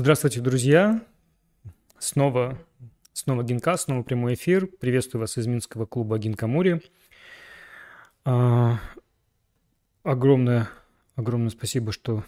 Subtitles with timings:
[0.00, 1.04] Здравствуйте, друзья!
[1.98, 2.56] Снова,
[3.12, 4.68] снова Гинка, снова прямой эфир.
[4.68, 6.82] Приветствую вас из Минского клуба Гинкамури.
[8.24, 8.78] А,
[10.04, 10.70] огромное,
[11.16, 12.22] огромное спасибо, что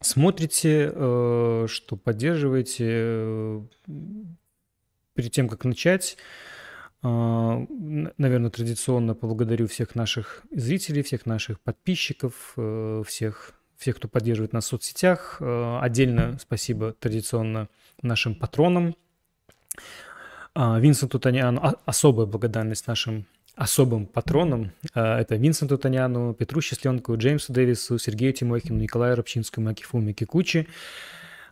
[0.00, 3.68] смотрите, э, что поддерживаете.
[5.12, 6.16] Перед тем, как начать,
[7.02, 14.52] а, наверное, традиционно поблагодарю всех наших зрителей, всех наших подписчиков, э, всех всех, кто поддерживает
[14.52, 15.36] нас в соцсетях.
[15.40, 17.68] Э, отдельно спасибо традиционно
[18.00, 18.96] нашим патронам.
[20.54, 24.72] А, Винсенту Таняну, а, особая благодарность нашим особым патронам.
[24.94, 30.68] Э, это Винсенту Таняну, Петру Счастленку, Джеймсу Дэвису, Сергею Тимохину, Николаю Рабчинскому, Акифуме Кикучи.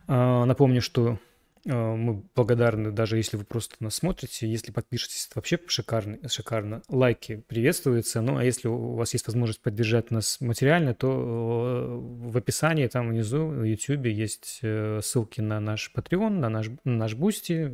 [0.07, 1.19] Э, напомню, что
[1.65, 4.49] мы благодарны, даже если вы просто нас смотрите.
[4.49, 6.17] Если подпишетесь, это вообще шикарно.
[6.27, 6.81] шикарно.
[6.89, 8.21] Лайки приветствуются.
[8.21, 13.09] Ну, а если у вас есть возможность поддержать нас материально, то э, в описании там
[13.09, 17.71] внизу в YouTube есть э, ссылки на наш Patreon, на наш, на наш Boosty.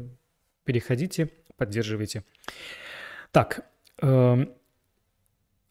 [0.65, 2.23] Переходите, поддерживайте.
[3.31, 3.65] Так,
[4.02, 4.52] эм,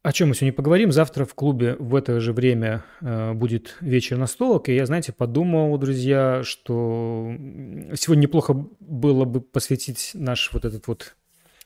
[0.06, 0.92] о чем мы сегодня поговорим?
[0.92, 5.76] Завтра в клубе в это же время э, будет вечер настолок, и я, знаете, подумал,
[5.78, 7.34] друзья, что
[7.94, 11.16] сегодня неплохо было бы посвятить наш вот этот вот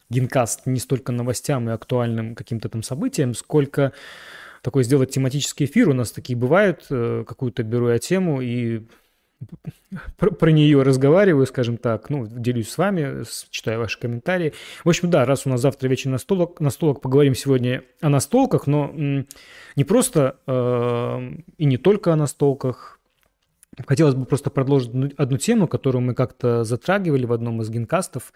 [0.08, 3.92] гинкаст не столько новостям и актуальным каким-то там событиям, сколько
[4.62, 5.90] такой сделать тематический эфир.
[5.90, 8.86] У нас такие бывают, э, какую-то беру я тему и
[10.16, 14.52] про, про нее разговариваю, скажем так, ну, делюсь с вами, читаю ваши комментарии.
[14.84, 18.92] В общем, да, раз у нас завтра вечер настолок, настолок поговорим сегодня о настолках, но
[19.76, 22.98] не просто э, и не только о настолках.
[23.86, 28.32] Хотелось бы просто продолжить одну тему, которую мы как-то затрагивали в одном из генкастов.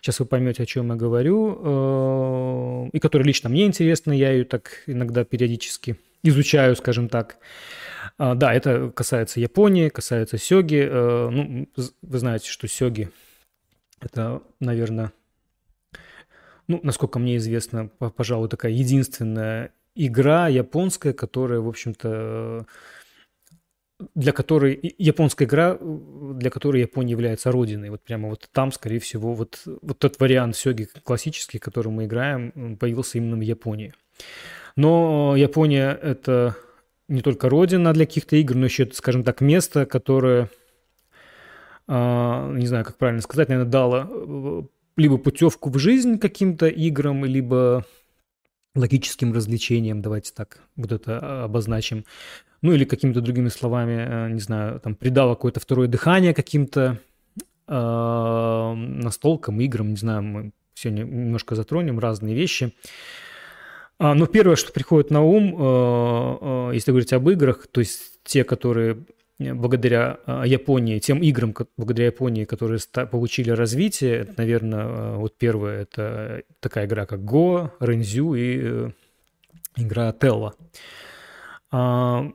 [0.00, 4.44] Сейчас вы поймете, о чем я говорю, э, и которая лично мне интересна, я ее
[4.44, 7.38] так иногда периодически изучаю, скажем так.
[8.18, 10.86] А, да, это касается Японии, касается сёги.
[10.88, 11.68] Э, ну,
[12.02, 13.10] вы знаете, что сёги–
[14.00, 15.12] это, наверное,
[16.66, 22.66] ну, насколько мне известно, пожалуй, такая единственная игра японская, которая, в общем-то,
[24.14, 27.90] для которой японская игра, для которой Япония является родиной.
[27.90, 32.76] Вот прямо вот там, скорее всего, вот, вот тот вариант сёги классический, который мы играем,
[32.76, 33.94] появился именно в Японии.
[34.78, 36.54] Но Япония– это
[37.08, 40.50] не только родина для каких-то игр, но еще, скажем так, место, которое,
[41.88, 44.62] а, не знаю, как правильно сказать, наверное, дало э,
[44.96, 47.84] либо путевку в жизнь каким-то играм, либо
[48.76, 52.04] логическим развлечением, давайте так вот это а, обозначим,
[52.62, 57.00] ну или какими-то другими словами, э, не знаю, там придало какое-то второе дыхание каким-то
[57.66, 62.72] э, настолкам, играм, не знаю, мы сегодня немножко затронем разные вещи.
[63.98, 68.44] Ну, первое, что приходит на ум, э, э, если говорить об играх, то есть те,
[68.44, 68.98] которые
[69.38, 72.78] благодаря э, Японии, тем играм, благодаря Японии, которые
[73.10, 78.92] получили развитие, это, наверное, вот первое, это такая игра, как Go, Рензю и
[79.76, 80.54] игра Телла.
[81.70, 82.32] А,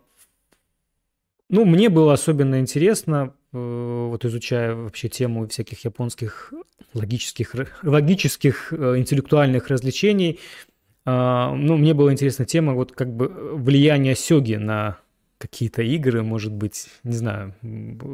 [1.49, 6.53] ну, мне было особенно интересно, вот изучая вообще тему всяких японских
[6.93, 10.72] логических, логических интеллектуальных развлечений, а,
[11.05, 14.97] ну, мне была интересна тема, вот как бы влияние Сёги на
[15.37, 17.53] какие-то игры, может быть, не знаю,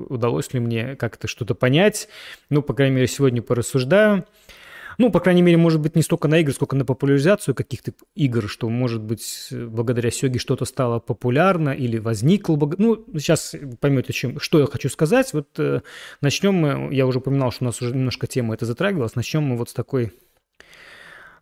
[0.10, 2.10] удалось ли мне как-то что-то понять.
[2.50, 4.26] Ну, по крайней мере, сегодня порассуждаю.
[4.98, 8.50] Ну, по крайней мере, может быть, не столько на игры, сколько на популяризацию каких-то игр,
[8.50, 12.58] что, может быть, благодаря Сёге что-то стало популярно или возникло.
[12.78, 15.32] Ну, сейчас поймете, чем, что я хочу сказать.
[15.32, 15.82] Вот э,
[16.20, 19.56] начнем мы, я уже упоминал, что у нас уже немножко тема это затрагивалась, начнем мы
[19.56, 20.12] вот с такой,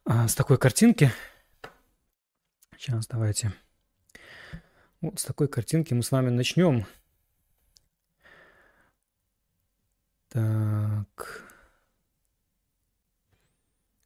[0.05, 1.11] э, с такой картинки.
[2.77, 3.51] Сейчас давайте.
[5.01, 6.85] Вот с такой картинки мы с вами начнем.
[10.29, 11.43] Так.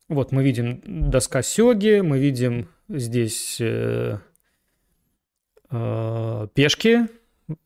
[0.08, 4.20] Вот мы видим доска сёги, мы видим здесь э,
[5.70, 7.08] э, пешки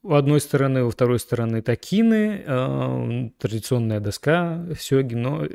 [0.02, 5.48] у одной стороны, у второй стороны такины, э, традиционная доска сёги, но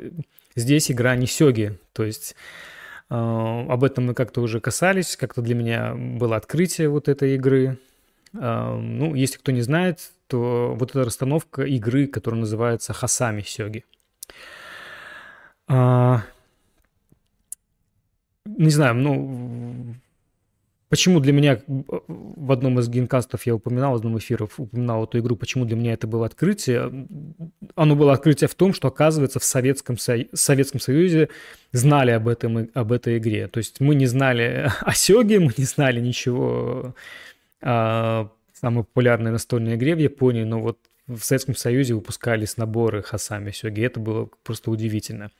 [0.55, 2.35] здесь игра не сёги, то есть
[3.13, 7.77] об этом мы как-то уже касались, как-то для меня было открытие вот этой игры.
[8.33, 13.83] А, ну, если кто не знает, то вот эта расстановка игры, которая называется Хасами Сёги.
[15.67, 16.23] А,
[18.45, 19.95] не знаю, ну,
[20.91, 25.19] Почему для меня в одном из генкастов я упоминал, в одном из эфиров упоминал эту
[25.19, 27.07] игру, почему для меня это было открытие?
[27.75, 30.17] Оно было открытие в том, что, оказывается, в Советском, Со...
[30.33, 31.29] Советском Союзе
[31.71, 33.47] знали об, этом, об этой игре.
[33.47, 36.93] То есть мы не знали о Сёге, мы не знали ничего
[37.61, 40.77] о самой популярной настольной игре в Японии, но вот
[41.07, 43.81] в Советском Союзе выпускались наборы хасами сёги.
[43.81, 45.31] Это было просто удивительно.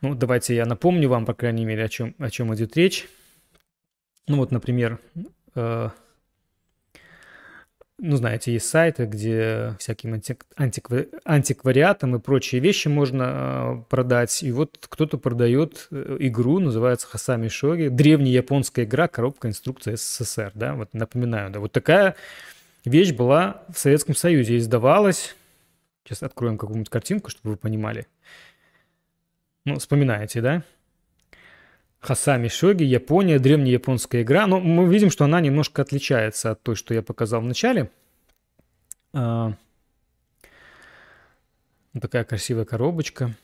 [0.00, 3.06] Ну, давайте я напомню вам, по крайней мере, о чем, о чем идет речь.
[4.26, 5.00] Ну вот, например,
[5.54, 5.90] э,
[8.02, 14.42] ну, знаете, есть сайты, где всяким антик, антиква, антиквариатом и прочие вещи можно э, продать.
[14.42, 20.52] И вот кто-то продает э, игру, называется Хасами Шоги, древняя японская игра, коробка инструкция СССР,
[20.54, 22.16] да, вот напоминаю, да, вот такая
[22.86, 25.36] вещь была в Советском Союзе, издавалась.
[26.04, 28.06] Сейчас откроем какую-нибудь картинку, чтобы вы понимали.
[29.66, 30.64] Ну, вспоминаете, да?
[32.00, 34.46] Хасами Шоги, Япония, древняя японская игра.
[34.46, 37.90] Но мы видим, что она немножко отличается от той, что я показал в начале.
[39.12, 39.54] А,
[41.92, 43.34] вот такая красивая коробочка.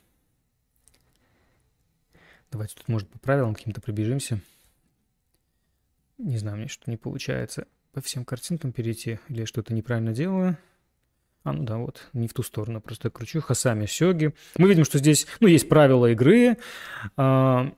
[2.51, 4.41] Давайте тут, может, по правилам каким-то пробежимся.
[6.17, 9.19] Не знаю, мне что-то не получается по всем картинкам перейти.
[9.29, 10.57] Или я что-то неправильно делаю.
[11.45, 13.41] А, ну да, вот, не в ту сторону, просто кручу.
[13.41, 14.35] Хасами Сёги.
[14.57, 16.57] Мы видим, что здесь, ну, есть правила игры.
[17.17, 17.73] А,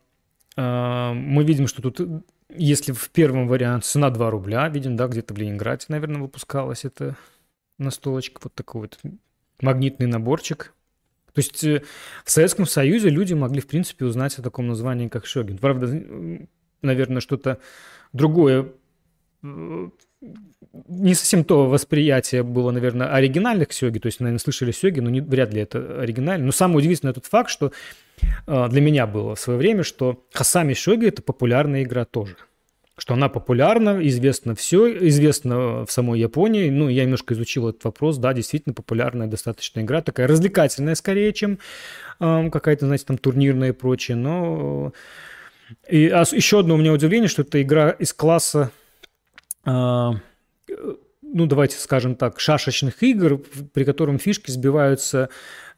[0.60, 5.38] мы видим, что тут, если в первом варианте цена 2 рубля, видим, да, где-то в
[5.38, 7.16] Ленинграде, наверное, выпускалась эта
[7.78, 8.99] настолочка, вот такой вот
[9.60, 10.75] магнитный наборчик.
[11.32, 11.82] То есть э,
[12.25, 15.58] в Советском Союзе люди могли, в принципе, узнать о таком названии, как Шогин.
[15.58, 15.87] Правда,
[16.82, 17.58] наверное, что-то
[18.12, 18.72] другое
[19.44, 19.88] э,
[20.88, 25.20] не совсем то восприятие было, наверное, оригинальных сёги, то есть, наверное, слышали сёги, но не,
[25.20, 26.46] вряд ли это оригинально.
[26.46, 27.72] Но самое удивительное тот факт, что
[28.47, 32.37] для меня было в свое время, что Хасами Сёги– это популярная игра тоже.
[32.97, 36.69] Что она популярна, известно все, известно в самой Японии.
[36.69, 38.19] Ну, я немножко изучил этот вопрос.
[38.19, 40.03] Да, действительно популярная достаточно игра.
[40.03, 41.61] Такая развлекательная скорее, чем
[42.19, 44.17] э, какая-то, знаете, там турнирная и прочее.
[44.17, 44.93] Но...
[45.88, 48.73] И а еще одно у меня удивление, что это игра из класса
[49.65, 50.15] а,
[51.23, 53.38] ну, давайте скажем так, шашечных игр,
[53.75, 55.29] при котором фишки сбиваются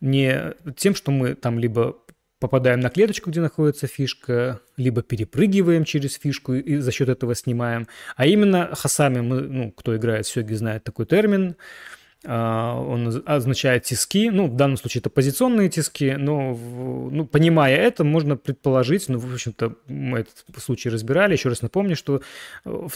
[0.00, 1.96] не тем, что мы там либо
[2.40, 7.86] попадаем на клеточку, где находится фишка, либо перепрыгиваем через фишку и за счет этого снимаем,
[8.16, 11.54] а именно хасами, мы, ну, кто играет в сёги, знает такой термин,
[12.24, 18.02] а, он означает тиски, ну, в данном случае это позиционные тиски, но, ну, понимая это,
[18.02, 22.22] можно предположить, ну, в общем-то, мы этот случай разбирали, еще раз напомню, что
[22.64, 22.92] в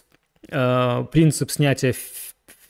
[0.49, 1.95] Э, принцип снятия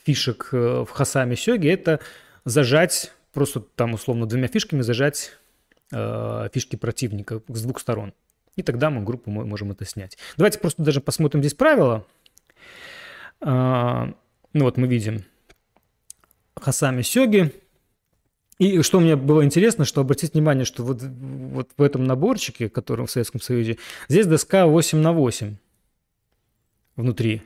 [0.05, 2.00] фишек э, в хасами сёги– это
[2.44, 5.32] зажать, просто там условно двумя фишками зажать
[5.94, 8.12] э, фишки противника с двух сторон.
[8.56, 10.19] И тогда мы группу можем это снять.
[10.37, 12.06] Давайте просто даже посмотрим здесь правила.
[13.41, 14.14] Ну
[14.55, 15.25] вот мы видим
[16.56, 17.52] хасами сёги.
[18.58, 23.05] И что мне было интересно, что обратить внимание, что вот, вот в этом наборчике, который
[23.05, 25.56] в Советском Союзе, здесь доска 8 на 8
[26.94, 27.43] внутри.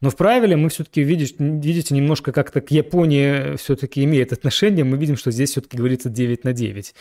[0.00, 4.84] Но в правиле мы все-таки, видите, видите, немножко как-то к Японии все-таки имеет отношение.
[4.84, 6.94] Мы видим, что здесь все-таки говорится 9 на 9.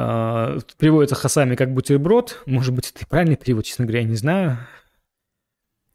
[0.00, 2.42] А, приводится хасами как бутерброд.
[2.46, 4.58] Может быть, это и правильный перевод, честно говоря, я не знаю.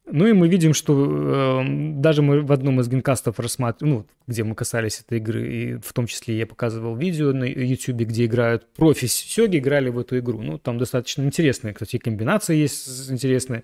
[0.05, 1.63] Ну и мы видим, что э,
[1.95, 5.93] даже мы в одном из генкастов рассматривали, ну, где мы касались этой игры, и в
[5.93, 10.41] том числе я показывал видео на YouTube, где играют профи сёги, играли в эту игру.
[10.41, 13.63] Ну, там достаточно интересные, кстати, комбинации есть интересные.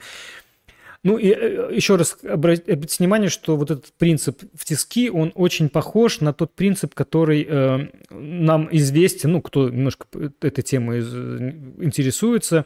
[1.03, 5.69] Ну и э, еще раз обратите внимание, что вот этот принцип в тиски, он очень
[5.69, 10.07] похож на тот принцип, который э, нам известен, ну, кто немножко
[10.41, 12.65] этой темой интересуется.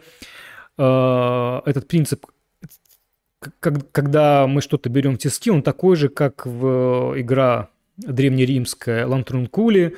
[0.77, 2.25] Э, этот принцип,
[3.59, 9.85] как, когда мы что-то берем в тиски, он такой же, как в игра древнеримская Лантрункули,
[9.85, 9.97] Э,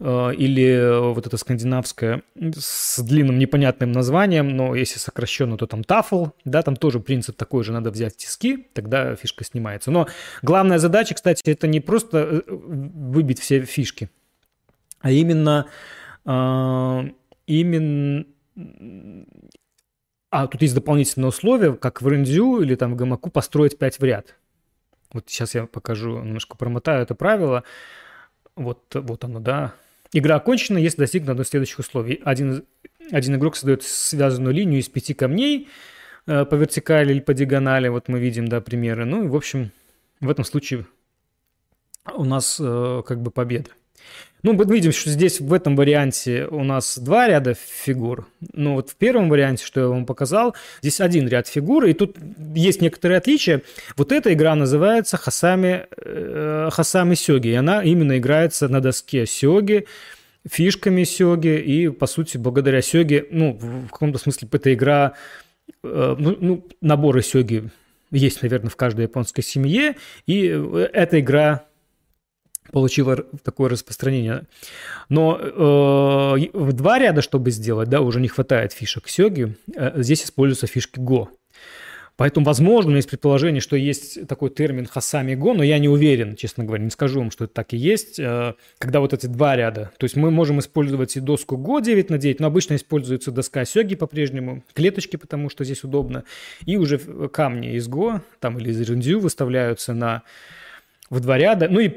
[0.00, 2.22] или вот это скандинавское
[2.56, 7.64] с длинным непонятным названием, но если сокращенно, то там тафл, да, там тоже принцип такой
[7.64, 9.90] же, надо взять тиски, тогда фишка снимается.
[9.90, 10.08] Но
[10.40, 14.08] главная задача, кстати, это не просто э, выбить все фишки,
[15.00, 15.66] а именно,
[16.24, 17.10] э,
[17.46, 18.24] именно
[20.30, 24.04] а, тут есть дополнительное условие, как в Рендзю или там в Гамаку построить 5 в
[24.04, 24.36] ряд.
[25.12, 27.64] Вот сейчас я покажу, немножко промотаю это правило.
[28.54, 29.74] Вот, вот оно, да.
[30.12, 32.20] Игра окончена, если достигнуто одно из следующих условий.
[32.24, 32.64] Один,
[33.10, 35.68] один игрок создает связанную линию из пяти камней
[36.26, 37.88] э, по вертикали или по диагонали.
[37.88, 39.04] Вот мы видим, да, примеры.
[39.04, 39.70] Ну и, в общем,
[40.20, 40.86] в этом случае
[42.14, 43.70] у нас э, как бы победа.
[44.42, 48.26] Ну, мы видим, что здесь в этом варианте у нас два ряда фигур.
[48.54, 52.16] Но вот в первом варианте, что я вам показал, здесь один ряд фигур, и тут
[52.54, 53.62] есть некоторые отличия.
[53.96, 59.86] Вот эта игра называется Хасами, э, Хасами Сёги, и она именно играется на доске Сёги,
[60.48, 65.12] фишками Сёги, и, по сути, благодаря Сёги, ну, в каком-то смысле эта игра,
[65.84, 67.68] э, ну, ну, наборы Сёги
[68.10, 71.64] есть, наверное, в каждой японской семье, и э, эта игра
[72.72, 74.44] получила такое распространение.
[75.08, 79.56] Но э, в два ряда, чтобы сделать, да, уже не хватает фишек сёги.
[79.74, 81.28] Э, здесь используются фишки Go.
[82.20, 85.88] Поэтому, возможно, у меня есть предположение, что есть такой термин хасами го, но я не
[85.88, 88.18] уверен, честно говоря, не скажу вам, что это так и есть.
[88.18, 92.10] Э, когда вот эти два ряда, то есть мы можем использовать и доску го 9
[92.10, 96.24] на 9, но обычно используется доска сёги по-прежнему, клеточки, потому что здесь удобно,
[96.66, 100.22] и уже камни из го, там или из рендю выставляются на
[101.08, 101.68] в два ряда.
[101.70, 101.90] Ну и,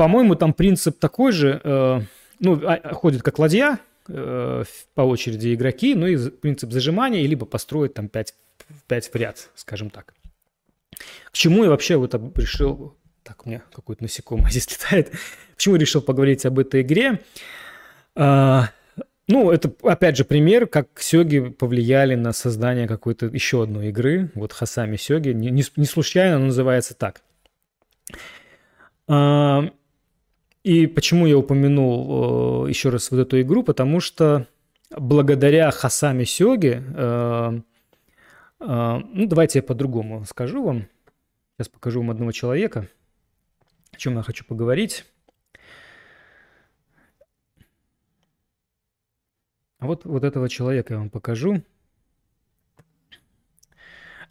[0.00, 2.00] по-моему, там принцип такой же, э,
[2.38, 3.78] ну, а, ходит как ладья,
[4.08, 4.64] э,
[4.94, 8.32] по очереди игроки, ну и принцип зажимания, либо построить там 5
[8.88, 10.14] 5 в ряд, скажем так.
[11.30, 12.96] К чему я вообще вот решил...
[13.22, 15.12] Так, у меня какое-то насекомое здесь летает.
[15.54, 17.20] Почему я решил поговорить об этой игре?
[18.14, 18.70] А,
[19.28, 24.30] ну, это, опять же, пример, как сёги повлияли на создание какой-то еще одной игры.
[24.34, 25.28] Вот Хасами Сёги.
[25.28, 27.20] Не, не, случайно называется так.
[29.06, 29.68] А,
[30.62, 33.62] и почему я упомянул э, еще раз вот эту игру?
[33.62, 34.46] Потому что
[34.90, 37.60] благодаря Хасами Сёги э,
[38.62, 40.86] а, ну, давайте я по-другому скажу вам.
[41.56, 42.88] Сейчас покажу вам одного человека,
[43.90, 45.06] о чем я хочу поговорить.
[49.78, 51.62] Вот, вот этого человека я вам покажу.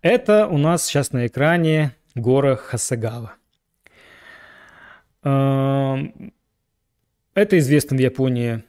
[0.01, 3.38] Это у нас сейчас на экране гора Хасагава.
[5.23, 5.97] А,
[7.33, 8.63] это известный в Японии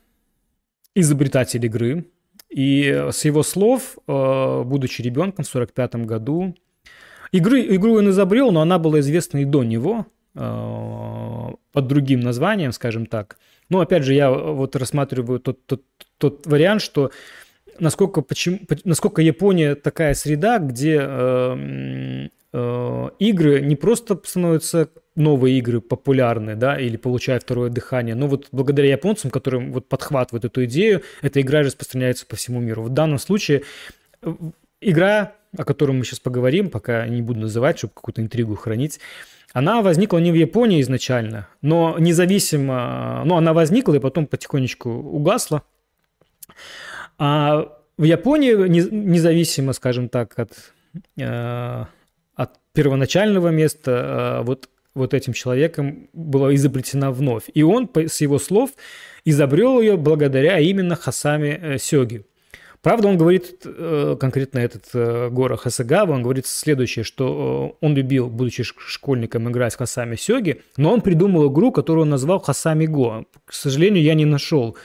[0.94, 2.06] изобретатель игры,
[2.48, 6.54] и с его слов, э, будучи ребенком в 1945 году,
[7.30, 12.72] игры, игру он изобрел, но она была известна и до него, э, под другим названием,
[12.72, 13.38] скажем так.
[13.68, 15.82] Но опять же, я вот рассматриваю тот, тот,
[16.18, 17.12] тот вариант, что
[17.78, 25.80] насколько, почему, насколько Япония такая среда, где э, э, игры не просто становятся новые игры
[25.80, 28.14] популярны, да, или получают второе дыхание.
[28.14, 32.82] Но вот благодаря японцам, которым вот подхватывают эту идею, эта игра распространяется по всему миру.
[32.82, 33.62] В данном случае
[34.22, 34.34] э,
[34.80, 39.00] игра, о которой мы сейчас поговорим, пока не буду называть, чтобы какую-то интригу хранить,
[39.52, 45.62] она возникла не в Японии изначально, но независимо, ну, она возникла и потом потихонечку угасла.
[47.18, 51.90] А в Японии, независимо, скажем так, э, от
[52.72, 57.44] первоначального места, э, вот вот этим человеком была изобретена вновь.
[57.54, 58.70] И он, с его слов,
[59.24, 62.24] изобрел ее благодаря именно Хасами э, Сёги.
[62.82, 68.28] Правда, он говорит, э, конкретно этот э, Гора Хасагава, он говорит следующее, что он любил,
[68.28, 73.26] будучи школьником, играть в Хасами Сёги, но он придумал игру, которую он назвал Хасами Го.
[73.44, 74.76] К сожалению, я не нашел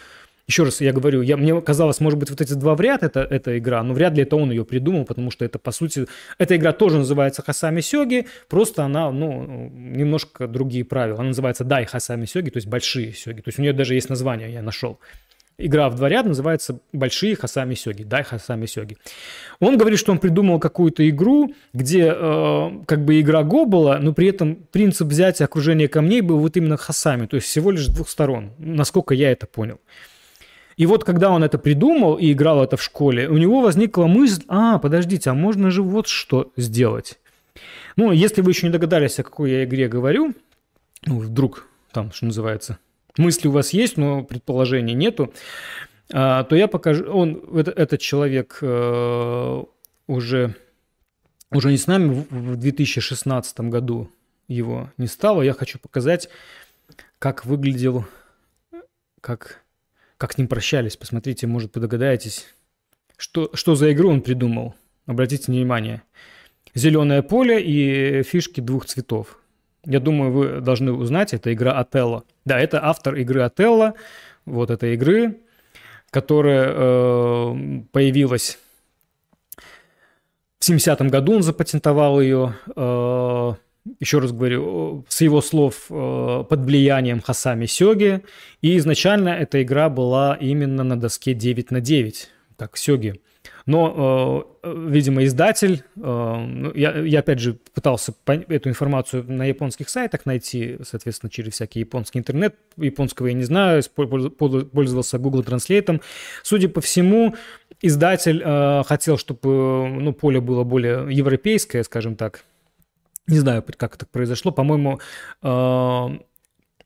[0.48, 3.22] еще раз я говорю, я, мне казалось, может быть, вот эти два в ряд это,
[3.22, 6.06] эта игра, но вряд ли это он ее придумал, потому что это, по сути,
[6.38, 11.20] эта игра тоже называется Хасами Сёги, просто она, ну, немножко другие правила.
[11.20, 13.42] Она называется Дай Хасами Сёги, то есть большие сёги.
[13.42, 15.00] То есть у нее даже есть название, я нашел.
[15.58, 18.98] Игра в два ряда называется «Большие Хасами Сёги», «Дай Хасами Сёги».
[19.62, 24.14] Он говорит, что он придумал какую-то игру, где э, как бы игра Го была, но
[24.14, 27.90] при этом принцип взятия окружения камней был вот именно Хасами, то есть всего лишь с
[27.90, 29.80] двух сторон, насколько я это понял.
[30.78, 34.44] И вот когда он это придумал и играл это в школе, у него возникла мысль,
[34.48, 37.18] а, подождите, а можно же вот что сделать.
[37.96, 40.34] Ну, если вы еще не догадались, о какой я игре говорю,
[41.06, 42.78] ну, вдруг там, что называется,
[43.18, 45.34] мысли у вас есть, но предположений нету,
[46.12, 49.64] а, то я покажу, он, это, этот человек э,
[50.08, 50.56] уже,
[51.52, 54.10] уже не с нами, в 2016 году
[54.50, 56.30] его не стало, я хочу показать,
[57.18, 58.06] как выглядел,
[59.22, 59.65] как
[60.18, 60.98] как с ним прощались.
[60.98, 62.48] Посмотрите, может, вы догадаетесь,
[63.18, 64.76] что, что за игру он придумал.
[65.06, 66.02] Обратите внимание.
[66.74, 69.40] Зеленое поле и фишки двух цветов.
[69.86, 72.24] Я думаю, вы должны узнать, это игра Отелло.
[72.44, 73.94] Да, это автор игры Отелло,
[74.46, 75.40] вот этой игры,
[76.10, 78.58] которая э, появилась
[80.60, 82.56] в 70-м году, он запатентовал ее.
[82.76, 83.54] Э,
[84.00, 88.24] еще раз говорю, с его слов, э, под влиянием Хасами Сёги.
[88.62, 93.22] И изначально эта игра была именно на доске 9 на 9, так, Сёги.
[93.68, 99.90] Но, э, видимо, издатель, э, ну, я, я опять же пытался эту информацию на японских
[99.90, 102.56] сайтах найти, соответственно, через всякий японский интернет.
[102.78, 106.02] Японского я не знаю, пользовался Google Translate.
[106.44, 107.36] Судя по всему,
[107.82, 108.44] издатель
[108.84, 112.46] хотел, чтобы ну, поле было более европейское, скажем так,
[113.28, 114.52] не знаю, как это произошло.
[114.52, 115.00] По-моему,
[115.42, 116.12] а,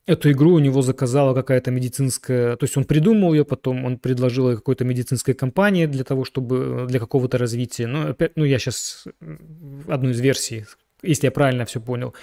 [0.06, 2.56] эту игру у него заказала какая-то медицинская...
[2.56, 6.86] То есть он придумал ее, потом он предложил ее какой-то медицинской компании для того, чтобы...
[6.88, 7.88] Для какого-то развития.
[7.88, 9.06] Ну, опять, ну, я сейчас
[9.88, 10.66] одну из версий
[11.02, 12.14] если я правильно все понял.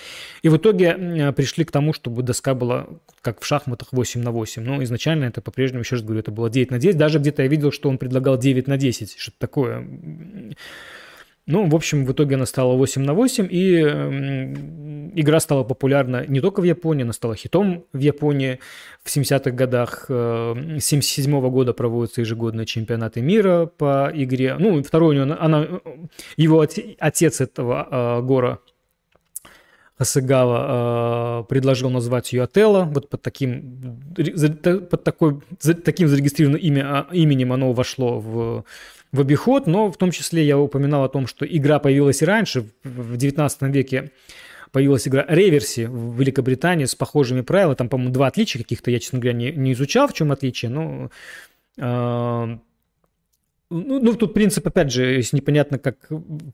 [0.42, 2.86] И в итоге пришли к тому, чтобы доска была,
[3.22, 4.62] как в шахматах, 8 на 8.
[4.62, 6.98] Но изначально это по-прежнему, еще раз говорю, это было 9 на 10.
[6.98, 9.88] Даже где-то я видел, что он предлагал 9 на 10, что-то такое.
[11.48, 13.80] Ну, в общем, в итоге она стала 8 на 8, и
[15.14, 18.58] игра стала популярна не только в Японии, она стала хитом в Японии.
[19.04, 24.56] В 70-х годах, э, 77 -го года проводятся ежегодные чемпионаты мира по игре.
[24.58, 25.68] Ну, второй у него, она,
[26.36, 26.66] его
[26.98, 28.58] отец этого э, Гора
[29.98, 32.84] Хасыгава э, предложил назвать ее Отелло.
[32.84, 35.40] Вот под таким, под такой,
[35.84, 38.64] таким зарегистрированным имя, именем оно вошло в
[39.12, 42.66] в обиход, но в том числе я упоминал о том, что игра появилась и раньше,
[42.84, 44.10] в 19 веке
[44.72, 47.76] появилась игра Реверси в Великобритании с похожими правилами.
[47.76, 51.10] Там, по-моему, два отличия каких-то, я, честно говоря, не, не изучал, в чем отличие, но...
[51.78, 52.58] Э,
[53.68, 55.96] ну, ну, тут принцип, опять же, если непонятно, как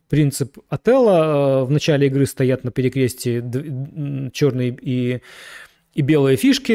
[0.08, 5.20] принцип Отелла, в начале игры стоят на перекрестии черные и
[5.94, 6.72] и белые фишки,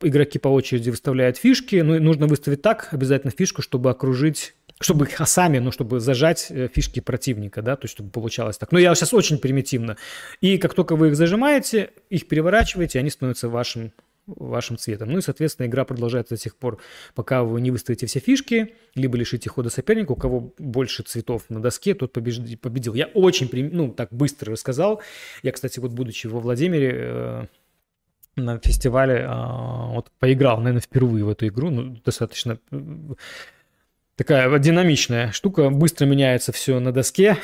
[0.00, 5.08] игроки по очереди выставляют фишки, ну и нужно выставить так обязательно фишку, чтобы окружить чтобы
[5.24, 8.72] сами, ну, чтобы зажать э, фишки противника, да, то есть чтобы получалось так.
[8.72, 9.96] Но я сейчас очень примитивно.
[10.40, 13.92] И как только вы их зажимаете, их переворачиваете, они становятся вашим
[14.26, 15.10] вашим цветом.
[15.12, 16.78] Ну и, соответственно, игра продолжается до тех пор,
[17.14, 20.12] пока вы не выставите все фишки, либо лишите хода соперника.
[20.12, 22.94] У кого больше цветов на доске, тот победил.
[22.94, 25.00] Я очень, ну, так быстро рассказал.
[25.44, 27.46] Я, кстати, вот будучи во Владимире, э,
[28.34, 32.58] на фестивале э, вот поиграл, наверное, впервые в эту игру, ну, достаточно
[34.16, 37.36] такая динамичная штука, быстро меняется все на доске.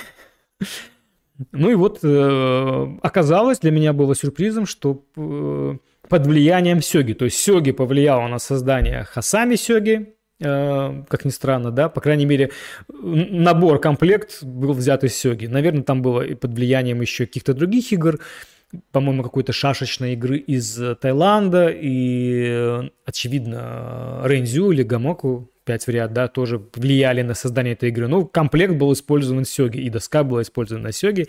[1.51, 5.77] Ну и вот э, оказалось, для меня было сюрпризом, что э,
[6.09, 11.71] под влиянием Сёги, то есть Сёги повлияло на создание Хасами Сёги, э, как ни странно,
[11.71, 12.51] да, по крайней мере,
[12.89, 15.47] набор, комплект был взят из Сёги.
[15.47, 18.21] Наверное, там было и под влиянием еще каких-то других игр,
[18.93, 26.29] по-моему, какой-то шашечной игры из Таиланда, и, очевидно, Рэнзю или Гамоку 5 в ряд, да,
[26.29, 28.09] тоже влияли на создание этой игры.
[28.09, 31.27] Ну, комплект был использован Сёги, и доска была использована на Сёге.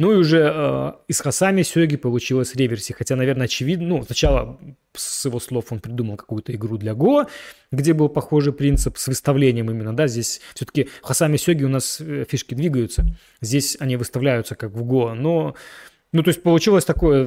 [0.00, 2.94] Ну и уже э, из Хасами Сёги получилась реверси.
[2.94, 4.58] Хотя, наверное, очевидно, ну, сначала
[4.94, 7.26] с его слов он придумал какую-то игру для Го,
[7.70, 12.00] где был похожий принцип с выставлением именно, да, здесь все-таки в Хасами Сёги у нас
[12.00, 13.04] э, фишки двигаются,
[13.42, 15.54] здесь они выставляются как в Го, но,
[16.12, 17.26] ну, то есть получилось такое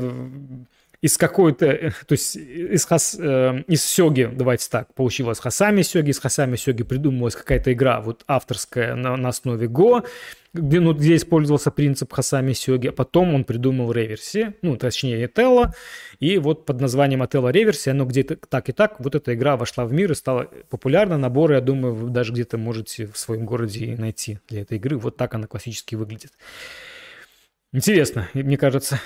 [1.04, 6.12] из какой-то, э, то есть из, хас, э, из сёги, давайте так, получилось хасами сёги,
[6.12, 10.08] из хасами сёги придумалась какая-то игра вот авторская на, на основе Go,
[10.54, 15.74] где, ну, где использовался принцип хасами сёги, а потом он придумал реверси, ну, точнее, Телла,
[16.22, 19.84] и вот под названием Ателла реверси, оно где-то так и так, вот эта игра вошла
[19.84, 23.98] в мир и стала популярна, наборы, я думаю, вы даже где-то можете в своем городе
[23.98, 26.32] найти для этой игры, вот так она классически выглядит.
[27.74, 29.02] Интересно, мне кажется,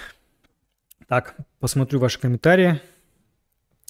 [1.07, 2.81] так, посмотрю ваши комментарии.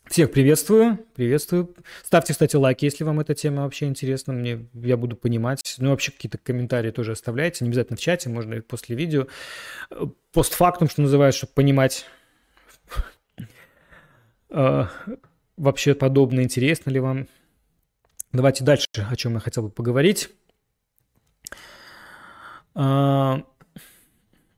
[0.06, 1.76] Всех приветствую, приветствую.
[2.04, 4.32] Ставьте, кстати, лайки, если вам эта тема вообще интересна.
[4.34, 5.76] Мне я буду понимать.
[5.80, 7.66] Ну, вообще какие-то комментарии тоже оставляйте.
[7.66, 9.28] Не обязательно в чате, можно и после видео.
[10.32, 12.06] Постфактум, что называется, чтобы понимать
[14.50, 14.90] а,
[15.58, 17.28] вообще подобное, интересно ли вам.
[18.32, 20.30] Давайте дальше, о чем я хотел бы поговорить.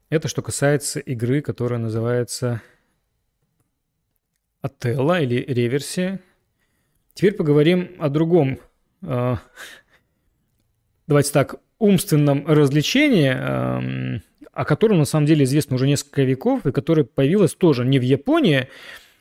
[0.09, 2.63] Это что касается игры, которая называется
[4.61, 6.19] Отелло или Реверси.
[7.13, 8.59] Теперь поговорим о другом,
[9.03, 9.35] э,
[11.05, 14.19] давайте так, умственном развлечении, э,
[14.51, 18.01] о котором на самом деле известно уже несколько веков, и которое появилось тоже не в
[18.01, 18.67] Японии,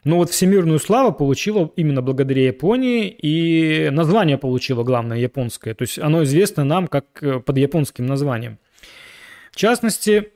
[0.05, 5.75] но вот всемирную славу получила именно благодаря Японии, и название получило главное японское.
[5.75, 8.59] То есть оно известно нам как э, под японским названием.
[9.53, 10.33] В частности,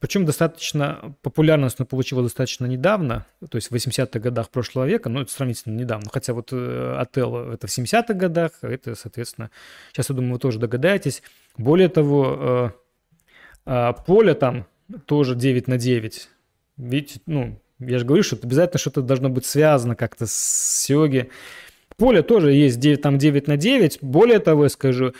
[0.00, 5.22] причем достаточно популярность она получила достаточно недавно, то есть в 80-х годах прошлого века, но
[5.22, 6.08] это сравнительно недавно.
[6.10, 9.50] Хотя вот Отелло это в 70-х годах, а это, соответственно,
[9.92, 11.22] сейчас, я думаю, вы тоже догадаетесь.
[11.58, 12.72] Более того,
[13.66, 14.66] э, э, поле там
[15.06, 16.28] тоже 9 на 9.
[16.78, 21.30] Видите, ну, я же говорю, что обязательно что-то должно быть связано как-то с Сёги.
[21.96, 23.98] Поле тоже есть 9, там 9 на 9.
[24.00, 25.12] Более того, я скажу,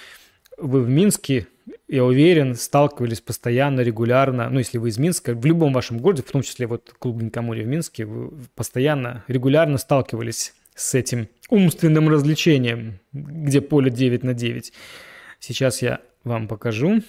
[0.56, 1.46] вы в Минске
[1.88, 6.30] я уверен, сталкивались постоянно, регулярно, ну, если вы из Минска, в любом вашем городе, в
[6.30, 12.98] том числе вот клуб Гинкамури в Минске, вы постоянно, регулярно сталкивались с этим умственным развлечением,
[13.12, 14.72] где поле 9 на 9.
[15.38, 17.02] Сейчас я вам покажу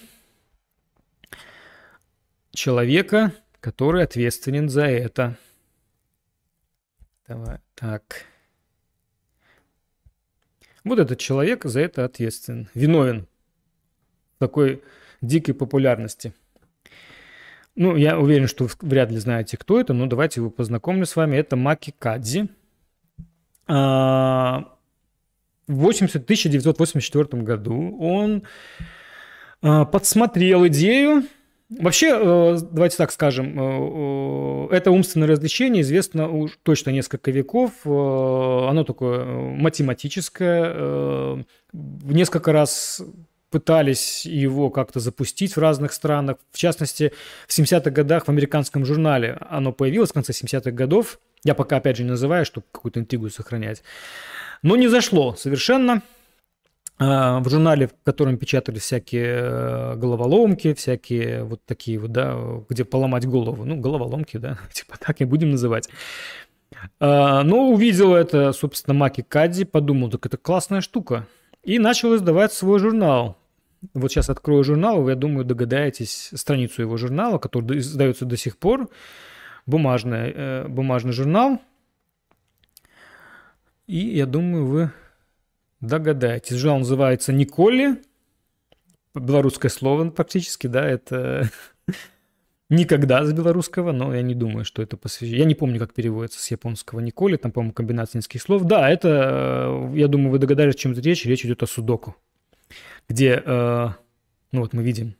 [2.50, 5.38] человека, который ответственен за это.
[7.26, 8.26] Давай, так.
[10.84, 13.26] Вот этот человек за это ответственен, виновен
[14.46, 14.82] такой
[15.20, 16.32] дикой популярности.
[17.76, 21.36] ну, я уверен, что вряд ли знаете, кто это, но давайте его познакомлю с вами.
[21.36, 22.48] Это Маки Кадзи.
[23.66, 24.68] А,
[25.66, 28.42] в 80, 1984 году он
[29.62, 31.24] а, подсмотрел идею.
[31.70, 37.72] Вообще, э, давайте так скажем, э, э, это умственное развлечение известно уж точно несколько веков.
[37.84, 41.44] Оно такое математическое.
[41.72, 43.02] Несколько раз
[43.54, 46.38] пытались его как-то запустить в разных странах.
[46.50, 47.12] В частности,
[47.46, 51.20] в 70-х годах в американском журнале оно появилось в конце 70-х годов.
[51.44, 53.84] Я пока, опять же, не называю, чтобы какую-то интригу сохранять.
[54.62, 56.02] Но не зашло совершенно.
[56.98, 62.36] А, в журнале, в котором печатали всякие э, головоломки, всякие вот такие вот, да,
[62.68, 63.64] где поломать голову.
[63.64, 65.88] Ну, головоломки, да, типа так и будем называть.
[66.98, 71.28] А, но увидел это, собственно, Маки Кадди, подумал, так это классная штука.
[71.62, 73.38] И начал издавать свой журнал.
[73.92, 78.56] Вот сейчас открою журнал, вы, я думаю, догадаетесь страницу его журнала, который издается до сих
[78.56, 78.88] пор.
[79.66, 81.60] Бумажный, э, бумажный журнал.
[83.86, 84.90] И я думаю, вы
[85.80, 86.56] догадаетесь.
[86.56, 88.02] Журнал называется «Николи».
[89.14, 91.48] Белорусское слово практически, да, это
[92.68, 95.38] никогда с белорусского, но я не думаю, что это посвящено.
[95.38, 98.64] Я не помню, как переводится с японского Николи, там, по-моему, комбинация нескольких слов.
[98.64, 101.24] Да, это, э, я думаю, вы догадались, о чем речь.
[101.26, 102.16] Речь идет о судоку
[103.08, 103.88] где, э,
[104.52, 105.14] ну вот мы видим,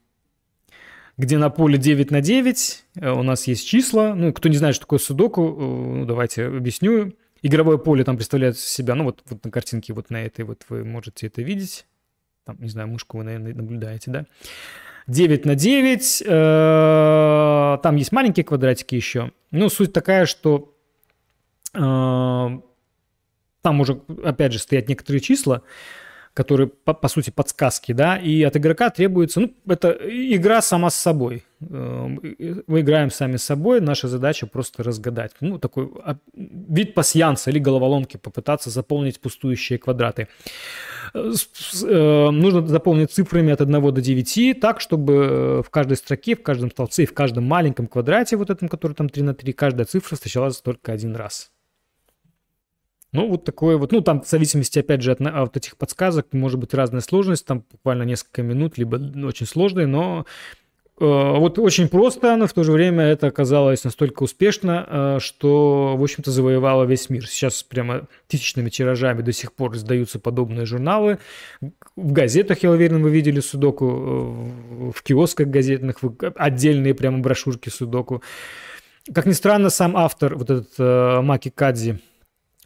[1.16, 4.14] где на поле 9 на 9 э, у нас есть числа.
[4.14, 7.14] Ну, кто не знает, что такое судоку, э, ну, давайте объясню.
[7.42, 10.85] Игровое поле там представляет себя, ну, вот, вот на картинке вот на этой вот вы
[10.85, 11.87] можете это видеть.
[12.44, 14.27] Там, не знаю, мышку вы, наверное, наблюдаете, да?
[15.07, 16.23] 9 на 9.
[16.27, 19.31] Э, там есть маленькие квадратики еще.
[19.51, 20.70] Ну, суть такая, что
[21.73, 22.62] там
[23.64, 25.62] уже, опять же, стоят некоторые числа
[26.35, 30.97] которые, по, по сути, подсказки, да, и от игрока требуется, ну, это игра сама с
[30.97, 31.44] собой.
[31.61, 32.20] Эм,
[32.66, 35.31] мы играем сами с собой, наша задача просто разгадать.
[35.40, 40.27] Ну, такой а, вид пасьянса или головоломки, попытаться заполнить пустующие квадраты.
[41.14, 46.73] Э, нужно заполнить цифрами от 1 до 9, так, чтобы в каждой строке, в каждом
[46.73, 50.16] столбце и в каждом маленьком квадрате, вот этом, который там 3 на 3, каждая цифра
[50.16, 51.53] встречалась только один раз.
[53.14, 56.59] Ну, вот такое вот, ну, там в зависимости, опять же, от, от этих подсказок может
[56.59, 60.27] быть разная сложность, там буквально несколько минут, либо очень сложные, но
[60.98, 65.94] э, вот очень просто, но в то же время это оказалось настолько успешно, э, что,
[65.96, 67.29] в общем-то, завоевало весь мир.
[67.29, 71.18] Сейчас прямо тысячными тиражами до сих пор издаются подобные журналы.
[71.61, 75.98] В газетах, я уверен, вы видели судоку, э, в киосках газетных,
[76.35, 78.24] отдельные прямо брошюрки судоку.
[79.14, 82.00] Как ни странно, сам автор, вот этот э, Маки Кадзи,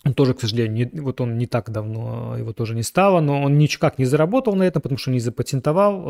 [0.09, 3.43] он тоже, к сожалению, не, вот он не так давно, его тоже не стало, но
[3.43, 6.03] он никак не заработал на этом, потому что не запатентовал.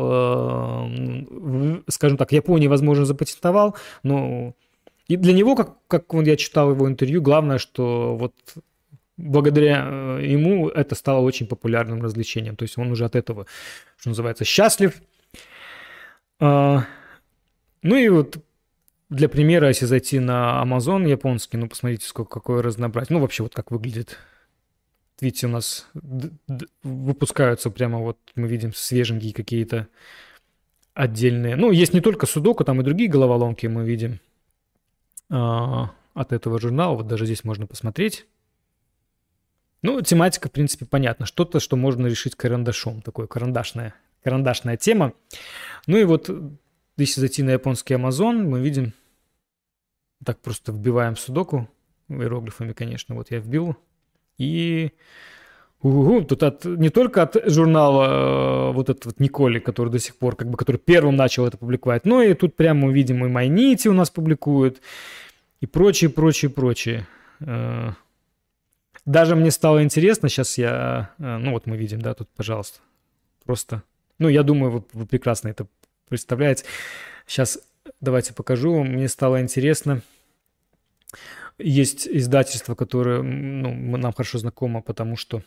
[0.87, 4.53] Э, скажем так, Японии, возможно, запатентовал, но
[5.09, 8.33] и для него, как, как вот я читал его интервью, главное, что вот
[9.17, 12.55] благодаря э, ему это стало очень популярным развлечением.
[12.55, 13.47] То есть он уже от этого,
[13.97, 14.93] что называется, счастлив.
[16.39, 16.85] А,
[17.83, 18.37] ну и вот
[19.09, 23.15] для примера, если зайти на Amazon японский, ну, посмотрите, сколько, какое разнообразие.
[23.15, 24.17] Ну, вообще, вот как выглядит.
[25.19, 25.87] Видите, у нас
[26.83, 29.87] выпускаются прямо вот, мы видим, свеженькие какие-то
[30.93, 31.55] отдельные.
[31.55, 34.19] Ну, есть не только судоку, там и другие головоломки мы видим
[35.29, 36.95] а, от этого журнала.
[36.95, 38.27] Вот даже здесь можно посмотреть.
[39.81, 41.25] Ну, тематика, в принципе, понятна.
[41.25, 43.01] Что-то, что можно решить карандашом.
[43.01, 45.13] Такое карандашная, карандашная тема.
[45.87, 46.29] Ну и вот
[46.99, 48.93] если зайти на японский Amazon, мы видим,
[50.23, 51.69] так просто вбиваем судоку,
[52.09, 53.75] иероглифами, конечно, вот я вбил,
[54.37, 54.91] и
[55.81, 60.17] Угу, тут от, не только от журнала э, вот этот вот Николи, который до сих
[60.17, 63.29] пор, как бы, который первым начал это публиковать, но и тут прямо мы видим и
[63.29, 64.81] Майнити у нас публикуют,
[65.61, 67.07] и прочее, прочее, прочее.
[67.39, 67.91] Э,
[69.05, 72.79] даже мне стало интересно, сейчас я, э, ну вот мы видим, да, тут, пожалуйста,
[73.45, 73.83] просто,
[74.17, 75.65] ну я думаю, вы, вы прекрасно это
[76.09, 76.65] представляете.
[77.25, 77.59] Сейчас
[78.01, 78.87] давайте покажу вам.
[78.87, 80.01] Мне стало интересно.
[81.57, 85.41] Есть издательство, которое ну, нам хорошо знакомо, потому что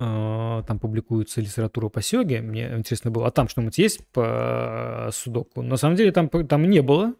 [0.00, 2.40] э, там публикуется литература по сёге.
[2.40, 5.62] Мне интересно было, а там что-нибудь есть по судоку?
[5.62, 7.14] На самом деле там, там не было,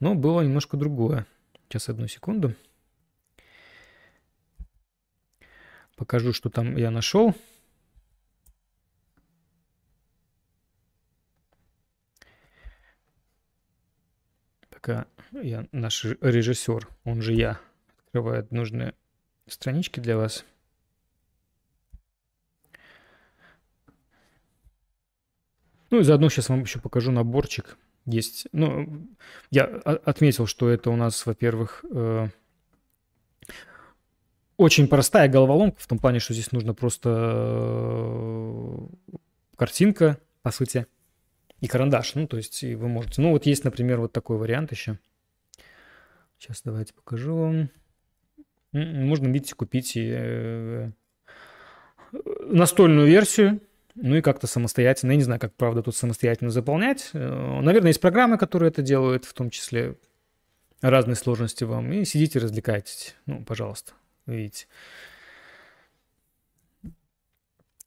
[0.00, 1.26] но было немножко другое.
[1.68, 2.54] Сейчас одну секунду.
[5.96, 7.34] Покажу, что там я нашел.
[14.86, 17.58] Пока я, наш режиссер, он же я,
[18.06, 18.94] открывает нужные
[19.48, 20.44] странички для вас.
[25.90, 27.76] Ну и заодно сейчас вам еще покажу наборчик.
[28.04, 28.46] есть...
[28.52, 29.08] Ну,
[29.50, 32.28] я отметил, что это у нас, во-первых, э,
[34.56, 38.78] очень простая головоломка в том плане, что здесь нужно просто э,
[39.56, 40.86] картинка, по сути,
[41.60, 42.14] и карандаш.
[42.14, 43.22] Ну, то есть вы можете...
[43.22, 44.98] Ну, вот есть, например, вот такой вариант еще.
[46.38, 47.70] Сейчас давайте покажу вам.
[48.72, 50.90] Можно, видите, купить э,
[52.12, 53.60] настольную версию,
[53.94, 55.12] ну и как-то самостоятельно.
[55.12, 57.10] Я не знаю, как, правда, тут самостоятельно заполнять.
[57.14, 59.96] Э, наверное, есть программы, которые это делают, в том числе
[60.82, 61.90] разные сложности вам.
[61.92, 63.16] И сидите, развлекайтесь.
[63.24, 63.92] Ну, пожалуйста,
[64.26, 64.66] видите.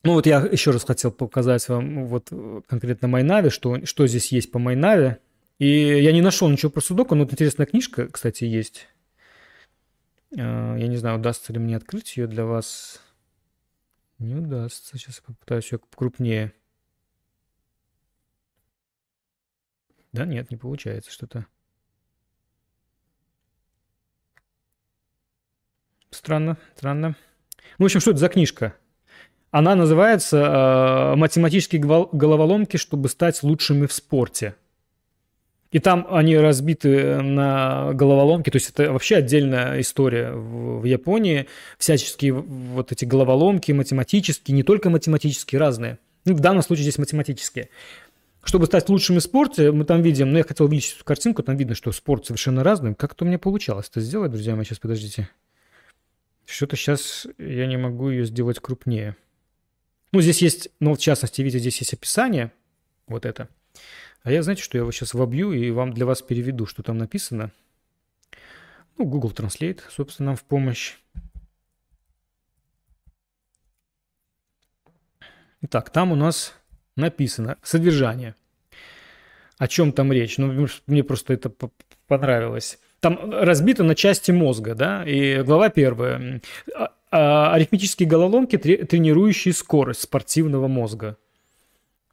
[0.04, 2.32] Ну вот я еще раз хотел показать вам вот
[2.68, 5.18] конкретно Майнави, что, что здесь есть по Майнави.
[5.58, 8.88] И я не нашел ничего про Судоку, но вот интересная книжка, кстати, есть.
[10.32, 13.02] Э, я не знаю, удастся ли мне открыть ее для вас.
[14.20, 14.98] Не удастся.
[14.98, 16.54] Сейчас я попытаюсь ее покрупнее.
[20.14, 21.46] Да, нет, не получается что-то.
[26.10, 27.16] Странно, странно.
[27.78, 28.76] Ну, в общем, что это за книжка?
[29.52, 34.56] Она называется э, «Математические головоломки, чтобы стать лучшими в спорте».
[35.72, 41.46] И там они разбиты на головоломки, то есть это вообще отдельная история в, в Японии.
[41.78, 46.00] Всяческие вот эти головоломки математические, не только математические, разные.
[46.26, 47.70] Ну, в данном случае здесь математические.
[48.44, 51.56] Чтобы стать лучшим в спорте, мы там видим, ну я хотел увеличить эту картинку, там
[51.56, 52.96] видно, что спорт совершенно разный.
[52.96, 55.30] Как это у меня получалось это сделать, друзья мои, сейчас подождите.
[56.46, 59.16] Что-то сейчас я не могу ее сделать крупнее.
[60.12, 62.52] Ну, здесь есть, ну, в частности, видите, здесь есть описание,
[63.08, 63.48] вот это.
[64.24, 66.98] А я, знаете, что я его сейчас вобью и вам для вас переведу, что там
[66.98, 67.52] написано.
[68.98, 70.96] Ну, Google Translate, собственно, нам в помощь.
[75.62, 76.54] Итак, там у нас
[76.96, 78.36] написано содержание.
[79.58, 80.38] О чем там речь?
[80.38, 81.52] Ну, мне просто это
[82.08, 82.80] понравилось.
[83.00, 86.42] Там разбито на части мозга, да, и глава первая.
[87.12, 91.18] А, арифметические головоломки, тренирующие скорость спортивного мозга.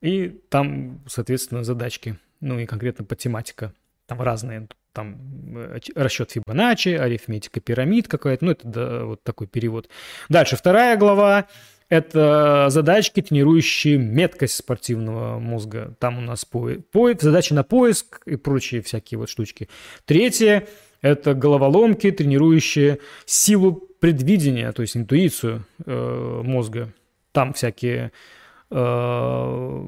[0.00, 3.74] И там, соответственно, задачки, ну и конкретно по тематика.
[4.06, 5.18] Там разные, там
[5.56, 9.88] э, расчет Фибоначчи, арифметика пирамид какая-то, ну это да, вот такой перевод.
[10.30, 11.46] Дальше вторая глава,
[11.90, 15.94] это задачки, тренирующие меткость спортивного мозга.
[15.98, 19.68] Там у нас по, по, задачи на поиск и прочие всякие вот штучки.
[20.06, 20.66] Третье–
[21.06, 26.92] это головоломки, тренирующие силу предвидения, то есть интуицию э, мозга.
[27.32, 28.12] Там всякие
[28.70, 29.86] Э,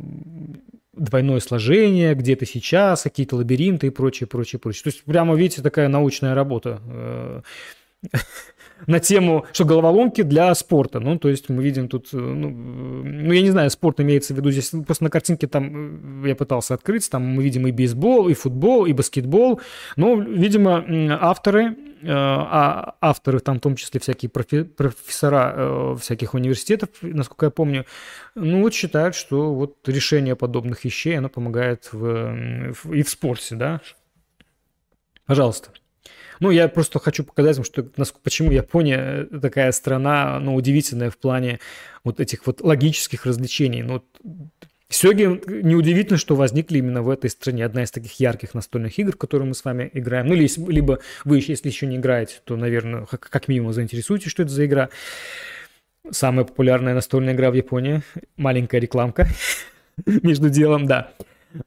[0.93, 4.83] двойное сложение, где то сейчас, какие-то лабиринты и прочее, прочее, прочее.
[4.85, 7.41] То есть прямо, видите, такая научная работа э,
[8.87, 11.01] на тему, что головоломки для спорта.
[11.01, 14.37] Ну, то есть мы видим тут, э, ну, ну, я не знаю, спорт имеется в
[14.37, 18.35] виду здесь, просто на картинке там я пытался открыть, там мы видим и бейсбол, и
[18.35, 19.61] футбол, и баскетбол,
[19.97, 20.85] но, видимо,
[21.21, 27.51] авторы Э, а авторы, там в том числе всякие профессора э, всяких университетов, насколько я
[27.51, 27.87] помню,
[28.37, 33.57] ну вот считают, что вот решение подобных вещей, оно помогает в, в, и в спорте,
[33.57, 33.81] да.
[35.27, 35.71] Пожалуйста.
[36.41, 37.83] Ну, я просто хочу показать вам, что,
[38.23, 41.61] почему Япония такая страна, ну, удивительная в плане
[42.05, 43.83] вот этих вот логических развлечений.
[43.83, 44.05] Ну,
[44.91, 45.25] Сёги
[45.63, 47.67] неудивительно, что возникли именно в этой стране.
[47.67, 50.29] Одна из таких ярких настольных игр, в которую мы с вами играем.
[50.29, 54.53] Ну, или, либо вы, если еще не играете, то, наверное, как минимум заинтересуетесь, что это
[54.53, 54.89] за игра.
[56.11, 58.01] Самая популярная настольная игра в Японии.
[58.39, 59.29] Маленькая рекламка
[60.07, 61.13] между делом, да.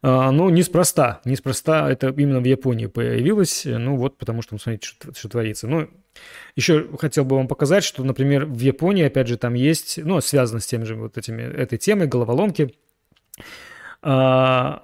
[0.02, 1.22] А, ну, неспроста.
[1.26, 3.64] Неспроста это именно в Японии появилось.
[3.66, 5.68] Ну, вот потому что, смотрите, что, что творится.
[5.68, 5.90] Ну,
[6.56, 10.60] еще хотел бы вам показать, что, например, в Японии, опять же, там есть, ну, связано
[10.60, 12.76] с тем же вот этими, этой темой, головоломки–
[14.02, 14.84] а,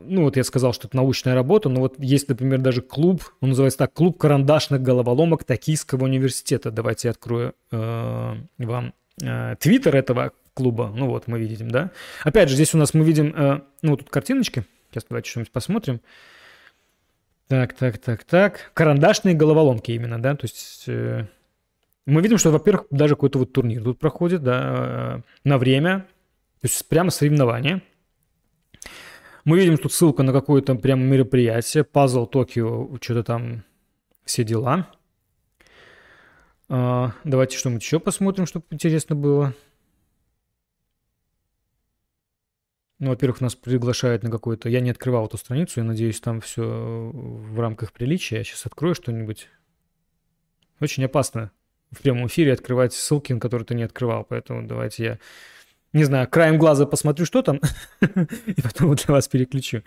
[0.00, 3.50] ну вот я сказал, что это научная работа, но вот есть, например, даже клуб, он
[3.50, 6.70] называется так, клуб карандашных головоломок Токийского университета.
[6.70, 10.92] Давайте я открою э, вам э, твиттер этого клуба.
[10.94, 11.90] Ну вот мы видим, да.
[12.22, 14.64] Опять же, здесь у нас мы видим, э, ну вот тут картиночки.
[14.90, 16.00] Сейчас давайте что-нибудь посмотрим.
[17.48, 18.70] Так, так, так, так.
[18.74, 20.84] Карандашные головоломки именно, да, то есть...
[20.86, 21.26] Э,
[22.06, 26.06] мы видим, что, во-первых, даже какой-то вот турнир тут проходит, да, э, на время,
[26.60, 27.82] то есть прямо соревнования.
[29.44, 31.84] Мы видим тут ссылку на какое-то прямо мероприятие.
[31.84, 33.64] Пазл Токио, что-то там,
[34.24, 34.88] все дела.
[36.70, 39.54] А, давайте что-нибудь еще посмотрим, чтобы интересно было.
[43.00, 44.68] Ну, во-первых, нас приглашают на какой-то...
[44.68, 48.38] Я не открывал эту страницу, я надеюсь, там все в рамках приличия.
[48.38, 49.48] Я сейчас открою что-нибудь.
[50.80, 51.50] Очень опасно
[51.90, 55.18] в прямом эфире открывать ссылки, на которые ты не открывал, поэтому давайте я
[55.92, 57.60] не знаю, краем глаза посмотрю, что там,
[58.00, 59.82] и потом для вас переключу.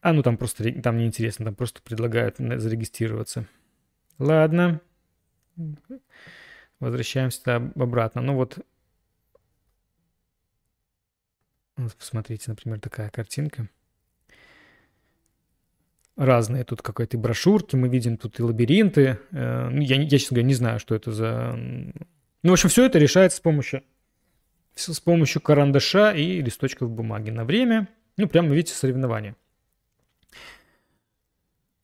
[0.00, 3.46] А, ну там просто, там неинтересно, там просто предлагают зарегистрироваться.
[4.18, 4.80] Ладно.
[6.78, 8.22] Возвращаемся обратно.
[8.22, 8.58] Ну вот,
[11.98, 13.68] посмотрите, например, такая картинка.
[16.16, 19.20] Разные тут какие-то брошюрки, мы видим тут и лабиринты.
[19.30, 21.54] Э, ну, я, я, честно говоря, не знаю, что это за...
[21.56, 23.84] Ну, в общем, все это решается с помощью,
[24.74, 27.88] с помощью карандаша и листочков бумаги на время.
[28.16, 29.36] Ну, прямо, видите, соревнования.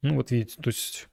[0.02, 1.09] Ну, вот видите, то есть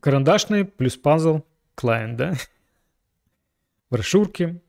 [0.00, 1.42] карандашный плюс пазл,
[1.76, 2.34] клиент, да?
[3.90, 4.60] Брошюрки.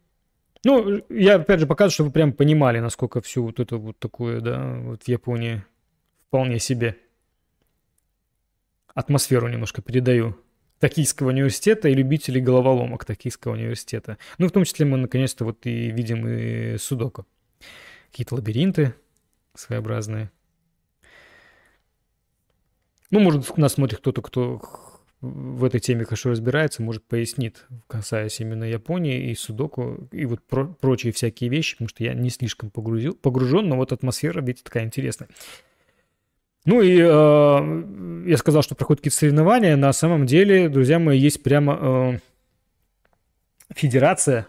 [0.65, 4.41] Ну, я опять же показываю, чтобы вы прям понимали, насколько всю вот это вот такое,
[4.41, 5.63] да, вот в Японии
[6.27, 6.97] вполне себе
[8.95, 10.35] атмосферу немножко передаю.
[10.79, 14.17] Токийского университета и любителей головоломок Токийского университета.
[14.39, 17.27] Ну, в том числе мы наконец-то вот и видим и судоку.
[18.09, 18.95] Какие-то лабиринты
[19.53, 20.31] своеобразные.
[23.11, 24.61] Ну, может, нас смотрит кто-то, кто
[25.21, 30.65] в этой теме хорошо разбирается, может, пояснит, касаясь именно Японии и Судоку, и вот про
[30.65, 34.83] прочие всякие вещи, потому что я не слишком погрузил, погружен, но вот атмосфера, видите, такая
[34.83, 35.29] интересная.
[36.65, 39.75] Ну и э, я сказал, что проходят какие-то соревнования.
[39.75, 42.19] На самом деле, друзья мои, есть прямо э,
[43.75, 44.47] федерация,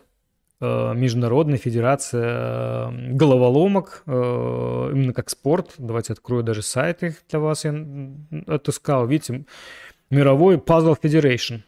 [0.60, 5.74] э, международная федерация э, головоломок, э, именно как спорт.
[5.76, 7.64] Давайте открою даже сайт их для вас.
[7.64, 7.74] Я
[8.46, 9.06] отыскал.
[9.06, 9.44] Видите,
[10.10, 11.62] мировой Puzzle Federation.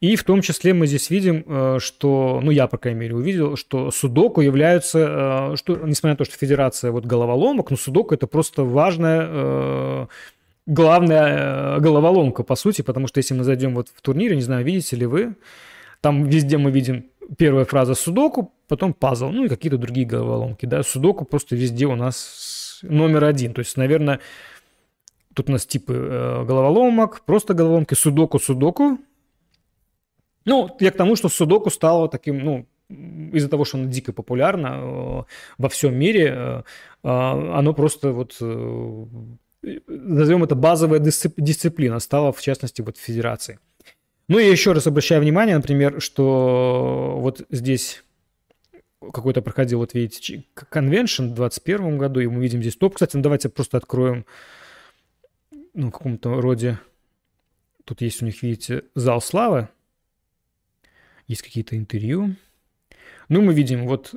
[0.00, 3.56] И в том числе мы здесь видим, э, что, ну я, по крайней мере, увидел,
[3.56, 8.26] что судоку являются, э, что, несмотря на то, что федерация вот головоломок, но судоку это
[8.26, 10.06] просто важная, э,
[10.66, 14.96] главная головоломка, по сути, потому что если мы зайдем вот в турнире, не знаю, видите
[14.96, 15.36] ли вы,
[16.00, 17.06] там везде мы видим
[17.38, 21.94] первая фраза судоку, потом пазл, ну и какие-то другие головоломки, да, судоку просто везде у
[21.94, 24.20] нас номер один, то есть, наверное,
[25.34, 28.98] Тут у нас типы э, головоломок, просто головоломки, судоку, судоку.
[30.44, 34.66] Ну, я к тому, что судоку стало таким, ну, из-за того, что оно дико популярно
[34.66, 35.22] э,
[35.58, 36.62] во всем мире, э,
[37.02, 38.36] э, оно просто вот,
[39.86, 43.58] назовем это базовая дисциплина, стала в частности вот в федерации.
[44.28, 48.04] Ну и еще раз обращаю внимание, например, что вот здесь
[49.12, 52.94] какой-то проходил, вот видите, конвеншн в 2021 году, и мы видим здесь топ.
[52.94, 54.24] Кстати, ну давайте просто откроем
[55.74, 56.78] ну, каком-то роде...
[57.84, 59.68] Тут есть у них, видите, зал славы.
[61.26, 62.36] Есть какие-то интервью.
[63.28, 64.14] Ну, мы видим, вот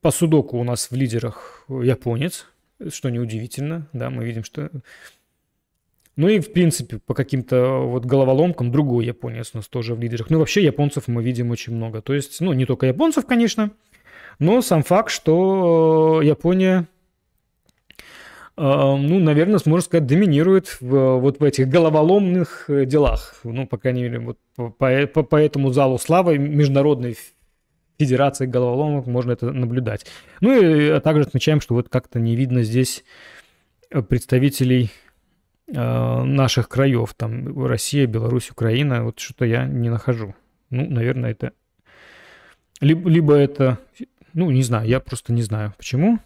[0.00, 2.46] по судоку у нас в лидерах японец,
[2.88, 4.70] что неудивительно, да, мы видим, что...
[6.16, 10.28] Ну и, в принципе, по каким-то вот головоломкам другой японец у нас тоже в лидерах.
[10.30, 12.02] Ну, вообще японцев мы видим очень много.
[12.02, 13.70] То есть, ну, не только японцев, конечно,
[14.38, 16.88] но сам факт, что Япония
[18.62, 23.40] ну, наверное, можно сказать, доминирует в, вот в этих головоломных э, делах.
[23.42, 24.70] Ну, по крайней мере, вот по,
[25.06, 27.16] по, по этому залу славы Международной
[27.98, 30.04] Федерации головоломок можно это наблюдать.
[30.42, 33.02] Ну и а также отмечаем, что вот как-то не видно здесь
[33.90, 34.90] э, представителей
[35.68, 40.34] э, наших краев, там Россия, Беларусь, Украина, вот что-то я не нахожу.
[40.68, 41.52] Ну, наверное, это...
[42.82, 43.78] Либо, либо это...
[44.34, 46.18] Ну, не знаю, я просто не знаю, почему.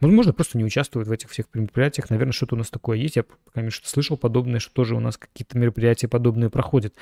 [0.00, 2.10] Возможно, просто не участвуют в этих всех мероприятиях.
[2.10, 3.16] Наверное, что-то у нас такое есть.
[3.16, 6.94] Я, мере, что слышал подобное, что тоже у нас какие-то мероприятия подобные проходят.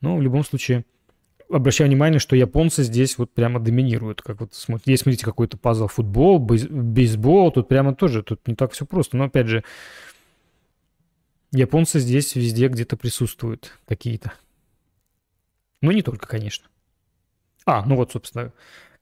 [0.00, 0.84] Но в любом случае,
[1.50, 4.22] обращаю внимание, что японцы здесь вот прямо доминируют.
[4.22, 8.84] Как вот смотрите, смотрите какой-то пазл футбол, бейсбол, тут прямо тоже, тут не так все
[8.84, 9.16] просто.
[9.16, 9.64] Но опять же,
[11.52, 14.32] японцы здесь везде где-то присутствуют какие-то.
[15.80, 16.66] Ну, не только, конечно.
[17.66, 18.52] А, ну вот, собственно,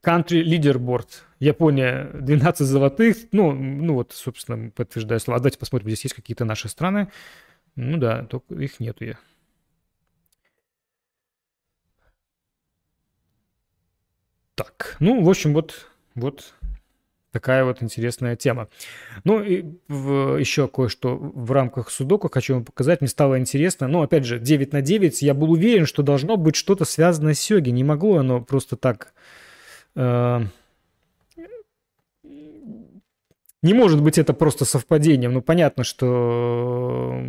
[0.03, 1.07] Country Leaderboard.
[1.39, 3.17] Япония 12 золотых.
[3.31, 5.39] Ну, ну вот, собственно, подтверждаю слова.
[5.39, 7.09] Давайте посмотрим, здесь есть какие-то наши страны.
[7.75, 9.17] Ну да, только их нету я.
[14.55, 16.53] Так, ну, в общем, вот, вот
[17.31, 18.67] такая вот интересная тема.
[19.23, 23.01] Ну, и в, еще кое-что в рамках судоку хочу вам показать.
[23.01, 23.87] Мне стало интересно.
[23.87, 25.21] Ну, опять же, 9 на 9.
[25.23, 27.71] Я был уверен, что должно быть что-то связанное с сёги.
[27.71, 29.13] Не могло оно просто так
[29.95, 30.49] не
[33.73, 35.33] может быть это просто совпадением.
[35.33, 37.21] Ну, понятно, что...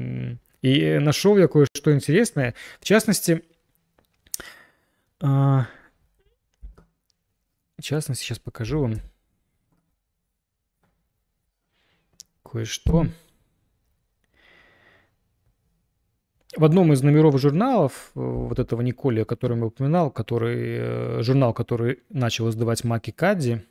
[0.62, 2.55] И нашел я кое-что интересное.
[2.81, 3.45] В частности,
[5.21, 5.67] э, в
[7.83, 8.95] частности, сейчас покажу вам
[12.43, 13.07] кое-что.
[16.57, 21.52] В одном из номеров журналов, э, вот этого Николи, который я упоминал, который, э, журнал,
[21.52, 23.64] который начал издавать Маки Кадди,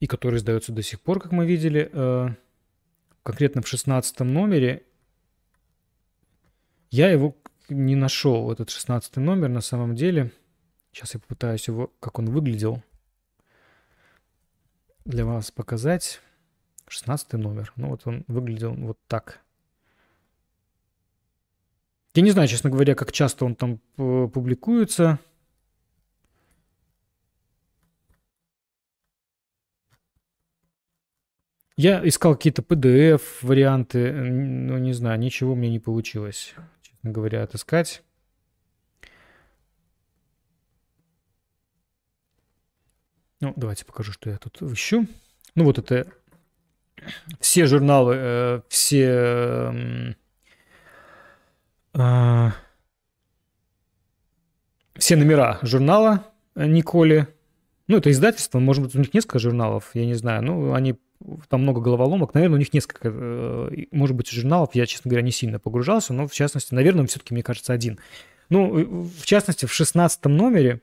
[0.00, 1.90] и который издается до сих пор, как мы видели.
[1.92, 2.28] Э,
[3.22, 4.82] конкретно в 16 номере
[6.90, 7.36] я его
[7.68, 10.30] не нашел, этот 16 номер на самом деле.
[10.92, 12.82] Сейчас я попытаюсь его, как он выглядел,
[15.04, 16.20] для вас показать.
[16.86, 17.72] 16 номер.
[17.76, 19.43] Ну вот он выглядел вот так.
[22.14, 25.18] Я не знаю, честно говоря, как часто он там э, публикуется.
[31.76, 38.04] Я искал какие-то PDF варианты, но не знаю, ничего мне не получилось, честно говоря, отыскать.
[43.40, 45.08] Ну, давайте покажу, что я тут ищу.
[45.56, 46.06] Ну, вот это
[47.40, 50.14] все журналы, э, все
[51.94, 52.50] э,
[54.96, 57.28] все номера журнала Николи.
[57.86, 60.42] Ну, это издательство, может быть, у них несколько журналов, я не знаю.
[60.42, 60.96] Ну, они
[61.48, 62.34] там много головоломок.
[62.34, 64.70] Наверное, у них несколько, э, может быть, журналов.
[64.74, 67.98] Я, честно говоря, не сильно погружался, но, в частности, наверное, все-таки, мне кажется, один.
[68.50, 70.80] Ну, в частности, в 16 номере,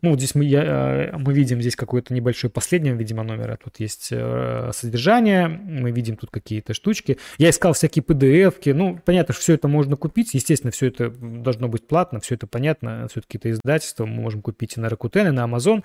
[0.00, 3.58] ну, здесь мы, я, э, мы видим здесь какой-то небольшой последний, видимо, номер.
[3.62, 7.18] Тут есть э, содержание, мы видим тут какие-то штучки.
[7.36, 8.70] Я искал всякие PDF-ки.
[8.70, 10.34] Ну, понятно, что все это можно купить.
[10.34, 13.08] Естественно, все это должно быть платно, все это понятно.
[13.10, 15.84] Все-таки это издательство мы можем купить и на Rakuten, и на Amazon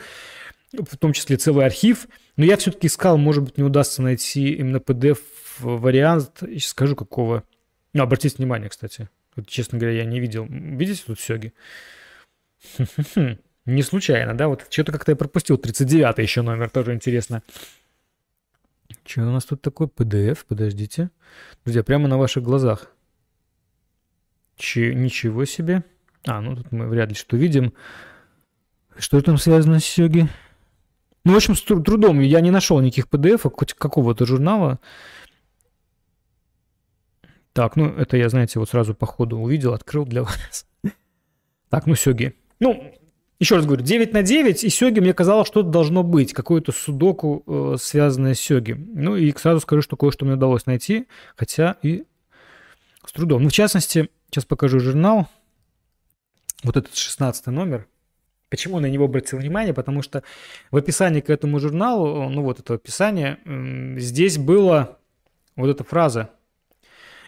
[0.74, 2.08] в том числе целый архив.
[2.36, 6.38] Но я все-таки искал, может быть, не удастся найти именно PDF-вариант.
[6.40, 7.44] Сейчас скажу, какого.
[7.94, 9.10] Ну, обратите внимание, кстати.
[9.36, 10.46] Вот, честно говоря, я не видел.
[10.50, 11.54] Видите тут сёги?
[13.66, 14.48] Не случайно, да?
[14.48, 15.58] Вот что-то как-то я пропустил.
[15.58, 17.44] 39 еще номер, тоже интересно.
[19.06, 19.88] Что у нас тут такое?
[19.88, 21.10] PDF, подождите.
[21.64, 22.92] Друзья, прямо на ваших глазах.
[24.56, 25.84] Че, ничего себе.
[26.26, 27.74] А, ну тут мы вряд ли что видим.
[28.98, 30.30] Что там связано с Сёги?
[31.26, 34.80] Ну, в общем, с трудом я не нашел никаких PDF, хоть какого-то журнала.
[37.54, 40.66] Так, ну, это я, знаете, вот сразу по ходу увидел, открыл для вас.
[41.70, 42.36] Так, ну, сёги.
[42.60, 42.94] Ну,
[43.44, 47.44] еще раз говорю, 9 на 9, и сёги мне казалось, что-то должно быть, какое-то судоку,
[47.46, 48.74] э, связанное с сёги.
[48.74, 52.06] Ну, и сразу скажу, что кое-что мне удалось найти, хотя и
[53.06, 53.44] с трудом.
[53.44, 55.28] Ну, в частности, сейчас покажу журнал.
[56.64, 57.86] Вот этот 16 номер.
[58.50, 59.74] Почему на него обратил внимание?
[59.74, 60.24] Потому что
[60.72, 63.40] в описании к этому журналу, ну вот это описание,
[63.98, 65.00] здесь была
[65.56, 66.30] вот эта фраза.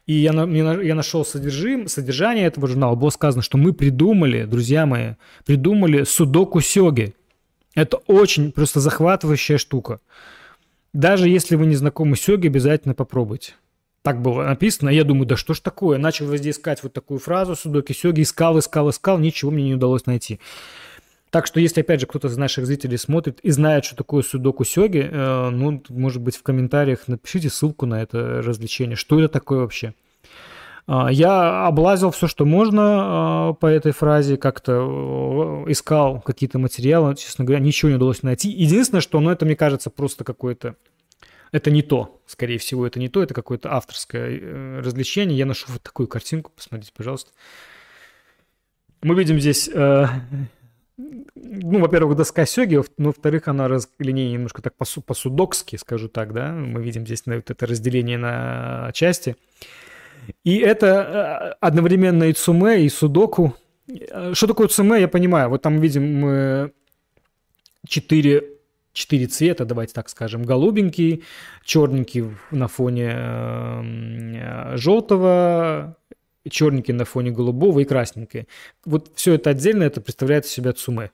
[0.06, 2.96] И я, я нашел содержим, содержание этого журнала.
[2.96, 5.14] Было сказано, что мы придумали, друзья мои,
[5.46, 7.16] придумали судоку сёги.
[7.74, 10.00] Это очень просто захватывающая штука.
[10.94, 13.54] Даже если вы не знакомы с сёги, обязательно попробуйте.
[14.04, 14.90] Так было написано.
[14.90, 15.98] Я думаю, да что ж такое?
[15.98, 20.06] Начал везде искать вот такую фразу судоки сёги, искал, искал, искал, ничего мне не удалось
[20.06, 20.40] найти.
[21.36, 24.64] Так что, если, опять же, кто-то из наших зрителей смотрит и знает, что такое судоку
[24.64, 28.96] сёги, э, ну, может быть, в комментариях напишите ссылку на это развлечение.
[28.96, 29.94] Что это такое вообще?
[30.88, 37.14] А, я облазил все, что можно а, по этой фразе, как-то э, искал какие-то материалы,
[37.18, 38.50] честно говоря, ничего не удалось найти.
[38.50, 40.78] Единственное, что, ну, это, мне кажется, просто какое-то...
[41.52, 45.38] Это не то, скорее всего, это не то, это какое-то авторское э, развлечение.
[45.38, 47.32] Я нашел вот такую картинку, посмотрите, пожалуйста.
[49.02, 49.70] Мы видим здесь
[50.98, 56.82] ну, во-первых, доска сёги, ну, во-вторых, она разделение немножко так по-судокски, скажу так, да, мы
[56.82, 59.36] видим здесь вот это разделение на части.
[60.44, 63.56] И это э, одновременно и цуме, и судоку.
[64.34, 65.50] Что такое цуме, я понимаю.
[65.50, 66.72] Вот там видим
[67.88, 68.44] четыре,
[68.94, 70.44] четыре цвета, давайте так скажем.
[70.44, 71.24] Голубенький,
[71.64, 75.98] черненький на фоне э, желтого,
[76.50, 78.48] черненький на фоне голубого и красненькое.
[78.86, 81.12] Вот все это отдельно, это представляет из себя цуме.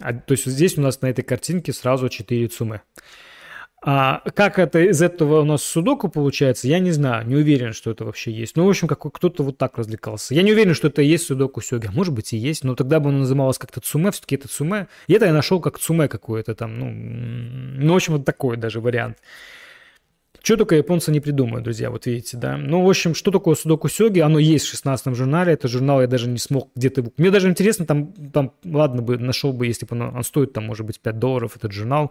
[0.00, 2.82] А, то есть здесь у нас на этой картинке сразу 4 цуме.
[3.82, 7.90] А как это из этого у нас судоку получается, я не знаю, не уверен, что
[7.90, 8.54] это вообще есть.
[8.54, 10.34] Ну, в общем, как кто-то вот так развлекался.
[10.34, 11.88] Я не уверен, что это и есть судоку сёги.
[11.90, 14.88] Может быть и есть, но тогда бы оно называлось как-то цуме, все-таки это цуме.
[15.06, 18.80] И это я нашел как цуме какое-то там, ну, ну, в общем, вот такой даже
[18.80, 19.16] вариант.
[20.42, 22.56] Что только японцы не придумают, друзья, вот видите, да.
[22.56, 24.20] Ну, в общем, что такое судоку сёги?
[24.20, 27.04] Оно есть в 16 журнале, это журнал я даже не смог где-то...
[27.16, 30.64] Мне даже интересно, там, там ладно бы, нашел бы, если бы он, он стоит, там,
[30.64, 32.10] может быть, 5 долларов, этот журнал.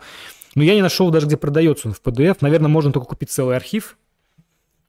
[0.55, 2.38] Но я не нашел даже, где продается он в PDF.
[2.41, 3.97] Наверное, можно только купить целый архив.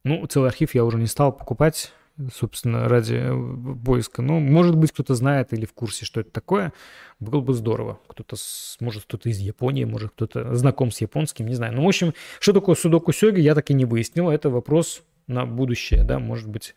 [0.05, 1.93] Ну, целый архив я уже не стал покупать
[2.33, 4.23] собственно, ради э, поиска.
[4.23, 6.73] Ну, может быть, кто-то знает или в курсе, что это такое.
[7.19, 8.01] Было бы здорово.
[8.07, 8.37] Кто-то,
[8.81, 11.75] может, кто-то из Японии, может, кто-то знаком с японским, не знаю.
[11.75, 14.31] Ну, в общем, что такое судоку сёги, я так и не выяснил.
[14.31, 16.75] Это вопрос на будущее, да, может быть,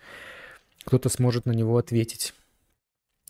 [0.86, 2.34] кто-то сможет на него ответить.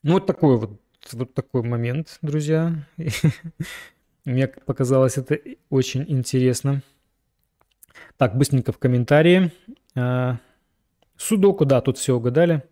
[0.04, 0.82] Ну, вот такой вот,
[1.14, 2.86] вот такой момент, друзья.
[4.26, 5.40] Мне показалось это
[5.70, 6.82] очень интересно.
[8.18, 9.52] Так, быстренько в комментарии.
[11.18, 12.64] Судоку, да, тут все угадали.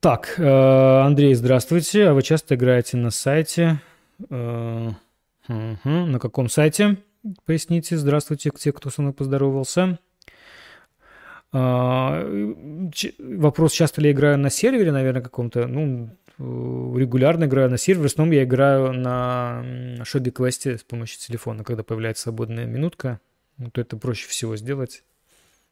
[0.00, 2.08] Так, э, Андрей, здравствуйте.
[2.08, 3.80] А вы часто играете на сайте?
[4.18, 4.98] Угу.
[5.48, 6.98] На каком сайте?
[7.46, 7.96] Поясните.
[7.96, 9.98] Здравствуйте, те, кто со мной поздоровался.
[11.52, 12.26] А,
[13.18, 15.66] вопрос, часто ли я играю на сервере, наверное, каком-то.
[15.66, 18.02] Ну, регулярно играю на сервере.
[18.02, 19.64] В основном я играю на
[20.04, 23.20] Шоди Квесте с помощью телефона, когда появляется свободная минутка.
[23.56, 25.04] Ну, то это проще всего сделать.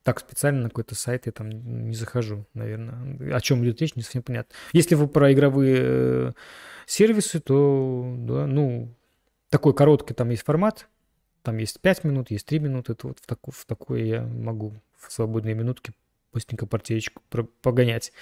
[0.02, 1.48] Так специально на какой-то сайт я там
[1.88, 3.36] не захожу, наверное.
[3.36, 4.54] О чем идет речь, не совсем понятно.
[4.72, 6.32] Если вы про игровые э,
[6.86, 8.92] сервисы, то, да, ну,
[9.48, 10.88] такой короткий там есть формат.
[11.42, 12.92] Там есть 5 минут, есть 3 минуты.
[12.92, 15.92] Это вот в, таку, в такое я могу в свободные минутки
[16.32, 17.22] быстренько партиечку
[17.60, 18.12] погонять.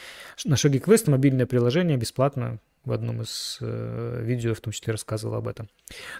[0.44, 2.58] На Шаги Квест мобильное приложение бесплатно.
[2.84, 5.68] В одном из э, видео в том числе рассказывал об этом.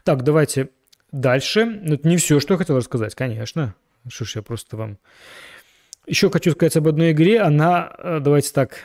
[0.05, 0.71] Так, давайте
[1.11, 1.65] дальше.
[1.65, 3.75] Ну, это не все, что я хотел рассказать, конечно.
[4.09, 4.99] Что ж, я просто вам...
[6.07, 7.41] Еще хочу сказать об одной игре.
[7.41, 8.85] Она, э, давайте так,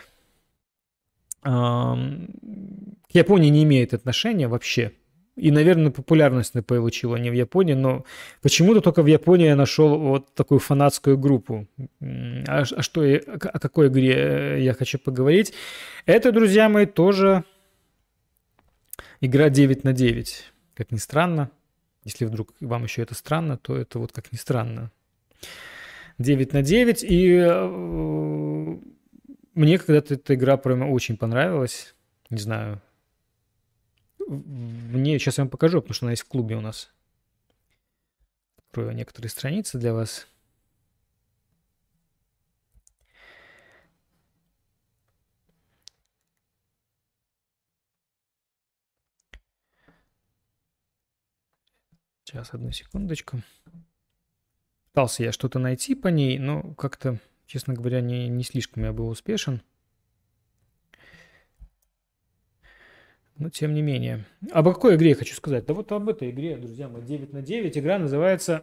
[1.45, 4.93] к Японии не имеет отношения вообще.
[5.36, 8.05] И, наверное, популярность получила не в Японии, но
[8.41, 11.68] почему-то только в Японии я нашел вот такую фанатскую группу.
[12.47, 15.53] А, а что, о какой игре я хочу поговорить?
[16.05, 17.43] Это, друзья мои, тоже
[19.20, 20.53] игра 9 на 9.
[20.74, 21.51] Как ни странно.
[22.05, 24.91] Если вдруг вам еще это странно, то это вот как ни странно.
[26.18, 27.04] 9 на 9.
[27.04, 27.68] И э,
[29.54, 31.96] мне когда-то эта игра прямо очень понравилась.
[32.30, 32.82] Не знаю,
[34.28, 36.92] мне сейчас я вам покажу, потому что она есть в клубе у нас.
[38.58, 40.28] Открою некоторые страницы для вас.
[52.24, 53.42] Сейчас, одну секундочку.
[54.96, 59.10] Пытался я что-то найти по ней, но как-то, честно говоря, не, не слишком я был
[59.10, 59.62] успешен.
[63.36, 64.24] Но тем не менее.
[64.54, 65.66] Об какой игре я хочу сказать?
[65.66, 67.78] Да вот об этой игре, друзья мои, 9 на 9.
[67.78, 68.62] Игра называется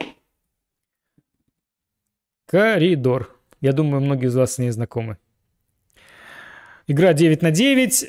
[2.47, 3.39] Коридор.
[3.61, 5.19] Я думаю, многие из вас с ней знакомы.
[6.87, 8.07] Игра 9 на 9.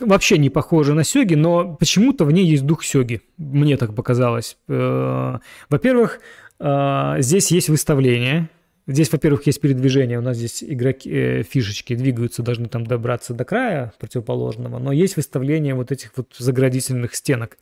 [0.00, 3.22] Вообще не похожа на Сёги, но почему-то в ней есть дух Сёги.
[3.36, 4.56] Мне так показалось.
[4.68, 6.20] Э, во-первых,
[6.58, 8.48] э, здесь есть выставление–
[8.90, 13.44] Здесь, во-первых, есть передвижение, у нас здесь игроки, э, фишечки двигаются, должны там добраться до
[13.44, 17.56] края противоположного, но есть выставление вот этих вот заградительных стенок.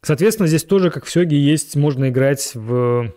[0.00, 3.12] Соответственно, здесь тоже, как в Сёге, есть, можно играть в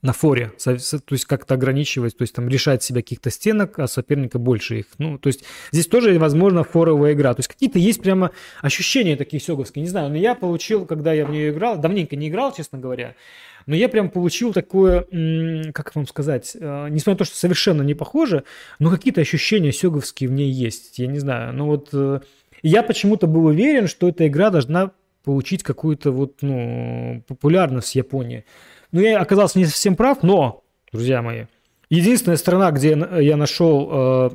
[0.00, 0.70] на форе, то
[1.10, 4.86] есть как-то ограничивать, то есть там решать себя каких-то стенок, а соперника больше их.
[4.98, 7.34] Ну, то есть здесь тоже, возможно, форовая игра.
[7.34, 8.30] То есть какие-то есть прямо
[8.62, 12.28] ощущения такие сёговские, не знаю, но я получил, когда я в нее играл, давненько не
[12.28, 13.16] играл, честно говоря,
[13.66, 15.04] но я прям получил такое,
[15.72, 18.44] как вам сказать, э, несмотря на то, что совершенно не похоже,
[18.78, 20.98] но какие-то ощущения сёговские в ней есть.
[20.98, 22.20] Я не знаю, но вот э,
[22.62, 24.92] я почему-то был уверен, что эта игра должна
[25.24, 28.44] получить какую-то вот, ну, популярность в Японии.
[28.92, 31.46] Но я оказался не совсем прав, но, друзья мои,
[31.90, 34.30] единственная страна, где я нашел э,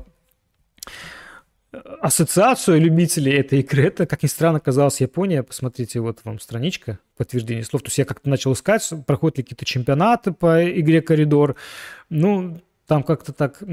[2.01, 5.43] ассоциацию любителей этой игры, это, как ни странно, оказалась Япония.
[5.43, 7.81] Посмотрите, вот вам страничка подтверждение слов.
[7.83, 11.55] То есть я как-то начал искать, проходят ли какие-то чемпионаты по игре «Коридор».
[12.09, 13.63] Ну, там как-то так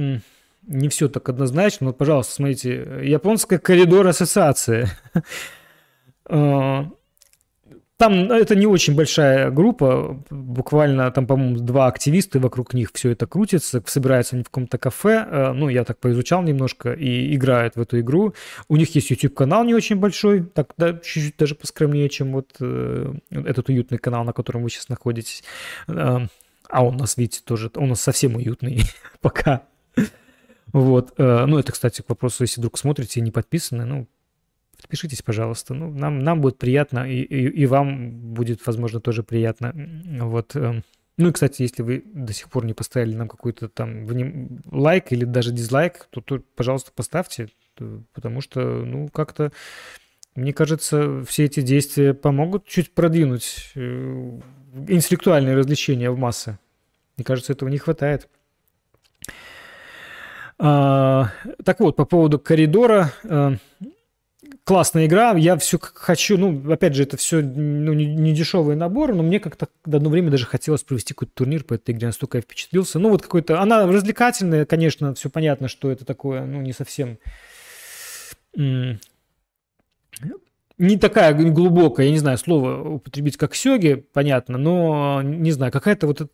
[0.66, 1.88] не все так однозначно.
[1.88, 4.90] Вот, пожалуйста, смотрите, японская коридор ассоциация.
[8.00, 13.10] Там ну, это не очень большая группа, буквально там, по-моему, два активиста, вокруг них все
[13.10, 17.76] это крутится, собираются они в каком-то кафе, э, ну, я так поизучал немножко, и играют
[17.76, 18.32] в эту игру.
[18.68, 23.12] У них есть YouTube-канал не очень большой, так, да, чуть-чуть даже поскромнее, чем вот э,
[23.32, 25.44] этот уютный канал, на котором вы сейчас находитесь.
[25.86, 26.20] Э,
[26.70, 28.80] а он у нас, видите, тоже, он у нас совсем уютный
[29.20, 29.64] пока.
[30.72, 31.12] Вот.
[31.18, 34.06] Э, ну, это, кстати, к вопросу, если вдруг смотрите и не подписаны, ну,
[34.80, 35.74] Подпишитесь, пожалуйста.
[35.74, 39.74] Ну, нам, нам будет приятно, и, и, и вам будет, возможно, тоже приятно.
[40.20, 40.56] Вот.
[40.56, 40.82] Эм.
[41.18, 44.06] Ну и, кстати, если вы до сих пор не поставили нам какой-то там
[44.70, 47.50] лайк или даже дизлайк, то, то, пожалуйста, поставьте,
[48.14, 49.52] потому что, ну, как-то,
[50.34, 54.40] мне кажется, все эти действия помогут чуть продвинуть э,
[54.88, 56.58] интеллектуальные развлечения в массы.
[57.18, 58.28] Мне кажется, этого не хватает.
[60.58, 61.32] А,
[61.64, 63.12] так вот, по поводу коридора.
[64.70, 69.12] Классная игра, я все хочу, ну, опять же, это все ну, не, не дешевый набор,
[69.16, 72.42] но мне как-то одно время даже хотелось провести какой-то турнир по этой игре, настолько я
[72.42, 73.00] впечатлился.
[73.00, 77.18] Ну, вот какой-то, она развлекательная, конечно, все понятно, что это такое, ну, не совсем
[78.54, 78.98] не
[81.00, 86.30] такая глубокая, я не знаю, слово употребить как сёги, понятно, но, не знаю, какая-то вот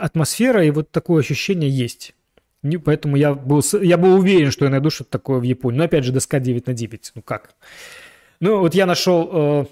[0.00, 2.14] атмосфера и вот такое ощущение есть.
[2.84, 5.78] Поэтому я был, я был уверен, что я найду что-то такое в Японии.
[5.78, 7.12] Но опять же, доска 9 на 9.
[7.14, 7.54] Ну как?
[8.40, 9.66] Ну вот я нашел, э,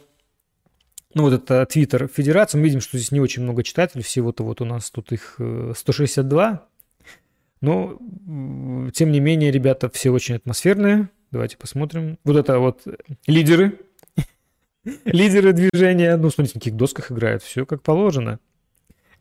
[1.15, 2.59] ну вот это Твиттер Федерации.
[2.59, 4.03] Мы видим, что здесь не очень много читателей.
[4.03, 5.39] Всего-то вот у нас тут их
[5.75, 6.53] 162.
[6.53, 6.59] Э,
[7.61, 7.99] но,
[8.93, 11.09] тем не менее, ребята все очень атмосферные.
[11.31, 12.19] Давайте посмотрим.
[12.25, 12.83] Вот это вот
[13.27, 13.79] лидеры
[15.05, 18.39] Лидеры движения, ну, смотрите, на каких досках играют, все как положено.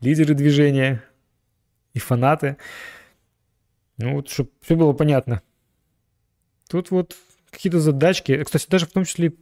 [0.00, 1.02] Лидеры движения
[1.94, 2.56] и фанаты.
[3.98, 5.42] Ну, вот, чтобы все было понятно.
[6.68, 7.16] Тут вот
[7.50, 8.42] какие-то задачки.
[8.42, 9.34] Кстати, даже в том числе...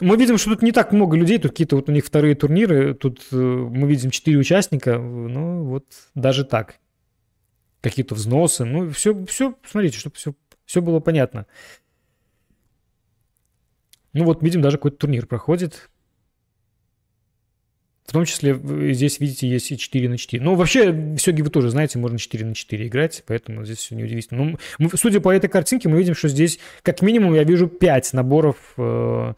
[0.00, 2.92] Мы видим, что тут не так много людей, тут какие-то вот у них вторые турниры,
[2.92, 6.80] тут э, мы видим четыре участника, ну вот даже так.
[7.80, 10.34] Какие-то взносы, ну все, все, смотрите, чтобы все,
[10.66, 11.46] все было понятно.
[14.12, 15.88] Ну вот видим, даже какой-то турнир проходит.
[18.06, 18.54] В том числе
[18.92, 20.42] здесь, видите, есть и 4 на 4.
[20.42, 23.96] Ну, вообще, в Сёге вы тоже знаете, можно 4 на 4 играть, поэтому здесь все
[23.96, 24.44] неудивительно.
[24.44, 28.12] Ну, мы, судя по этой картинке, мы видим, что здесь, как минимум, я вижу 5
[28.12, 29.34] наборов э,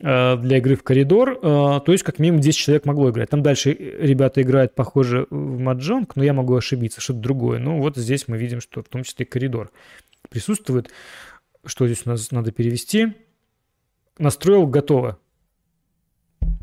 [0.00, 3.30] э, для игры в коридор, э, то есть, как минимум, 10 человек могло играть.
[3.30, 7.58] Там дальше ребята играют, похоже, в маджонг, но я могу ошибиться, что-то другое.
[7.58, 9.72] Ну, вот здесь мы видим, что в том числе коридор
[10.30, 10.90] присутствует.
[11.64, 13.14] Что здесь у нас надо перевести?
[14.18, 15.18] настроил готово.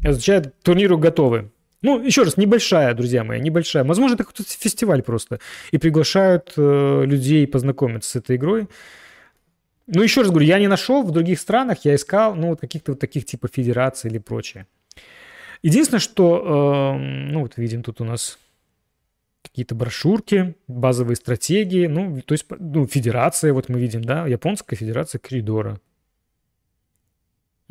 [0.03, 1.51] Означает турниру готовы.
[1.81, 3.83] Ну, еще раз, небольшая, друзья мои, небольшая.
[3.83, 5.39] Возможно, это какой-то фестиваль просто.
[5.71, 8.67] И приглашают э, людей познакомиться с этой игрой.
[9.87, 12.93] Ну, еще раз говорю, я не нашел в других странах, я искал, ну, вот каких-то
[12.93, 14.65] вот таких типа федераций или прочее.
[15.61, 18.39] Единственное, что, э, ну, вот видим тут у нас
[19.41, 25.19] какие-то брошюрки, базовые стратегии, ну, то есть, ну, федерация, вот мы видим, да, японская федерация
[25.19, 25.81] коридора.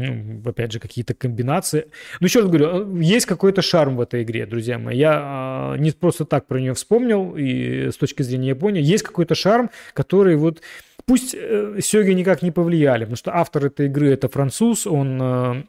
[0.03, 1.86] Ну, опять же, какие-то комбинации.
[2.20, 4.96] Ну, еще раз говорю, есть какой-то шарм в этой игре, друзья мои.
[4.96, 9.34] Я э, не просто так про нее вспомнил, и с точки зрения Японии, есть какой-то
[9.34, 10.62] шарм, который вот...
[11.05, 15.62] Пусть э, Сёги никак не повлияли, потому что автор этой игры– это француз, он э,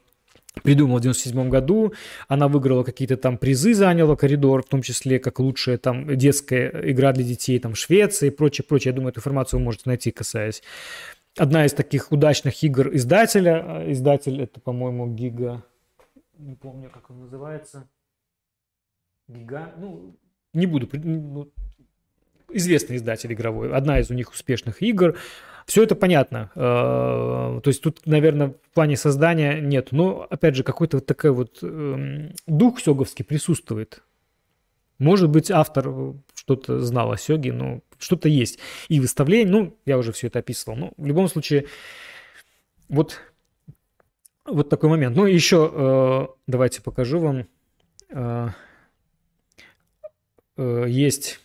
[0.62, 1.92] придумал в 97 году,
[2.28, 7.12] она выиграла какие-то там призы, заняла коридор, в том числе как лучшая там детская игра
[7.12, 8.92] для детей, там Швеция и прочее, прочее.
[8.92, 10.62] Я думаю, эту информацию вы можете найти, касаясь
[11.38, 13.64] одна из таких удачных игр издателя.
[13.64, 15.64] А, издатель это, по-моему, Гига...
[16.38, 17.88] Не помню, как он называется.
[19.28, 19.72] Гига...
[19.76, 20.16] Ну,
[20.52, 20.88] не буду...
[20.92, 21.50] Ну,
[22.50, 23.72] известный издатель игровой.
[23.72, 25.16] Одна из у них успешных игр.
[25.66, 26.50] Все это понятно.
[26.54, 29.92] А, то есть тут, наверное, в плане создания нет.
[29.92, 34.02] Но, опять же, какой-то вот такой вот эм, дух сёговский присутствует.
[34.98, 38.58] Может быть, автор что-то знал о Сёге, но что-то есть.
[38.88, 40.76] И выставление, ну, я уже все это описывал.
[40.76, 41.66] Но в любом случае,
[42.88, 43.20] вот,
[44.44, 45.16] вот такой момент.
[45.16, 47.48] Ну, еще э, давайте покажу вам.
[48.10, 48.50] Э,
[50.56, 51.40] э, есть...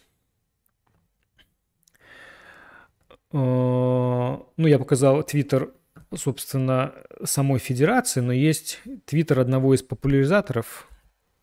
[3.32, 5.74] Э, ну, я показал Твиттер,
[6.14, 6.94] собственно,
[7.24, 10.90] самой федерации, но есть Твиттер одного из популяризаторов,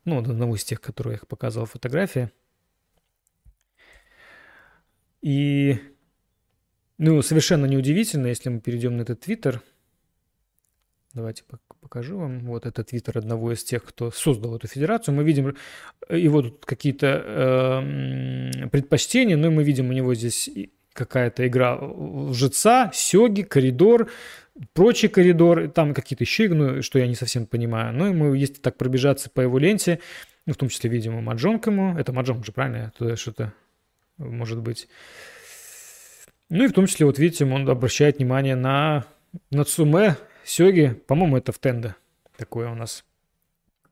[0.05, 2.31] ну, одного из тех, которые я показывал фотографии–
[5.27, 5.81] и,
[6.99, 9.61] ну, совершенно неудивительно, если мы перейдем на этот твиттер.
[11.15, 11.43] Давайте
[11.81, 12.47] покажу вам.
[12.47, 15.17] Вот это твиттер одного из тех, кто создал эту федерацию.
[15.17, 15.57] Мы видим
[16.09, 20.49] э, его тут какие-то э, предпочтения, но мы видим у него здесь
[20.93, 24.09] какая-то игра лжеца, сёги, коридор,
[24.75, 27.93] прочий коридор, там какие-то еще, ну, что я не совсем понимаю.
[27.93, 29.99] Ну, и мы, если так пробежаться по его ленте,
[30.47, 32.93] ну, в том числе, видимо, маджонг ему, это маджонг же, правильно?
[32.95, 33.55] Это что-то
[34.19, 34.89] может быть.
[36.49, 39.05] Ну и в том числе, вот видите, он обращает внимание на
[39.51, 41.01] Нацуме Сёги.
[41.07, 41.97] По-моему, это в Тенде.
[42.37, 43.05] Такое у нас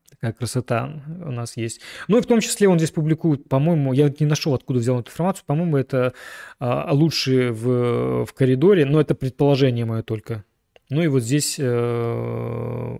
[0.09, 1.81] такая красота у нас есть.
[2.07, 5.09] Ну и в том числе он здесь публикует, по-моему, я не нашел, откуда взял эту
[5.09, 6.13] информацию, по-моему, это
[6.59, 10.45] а, лучшие в, в коридоре, но это предположение мое только.
[10.89, 12.97] Ну и вот здесь э,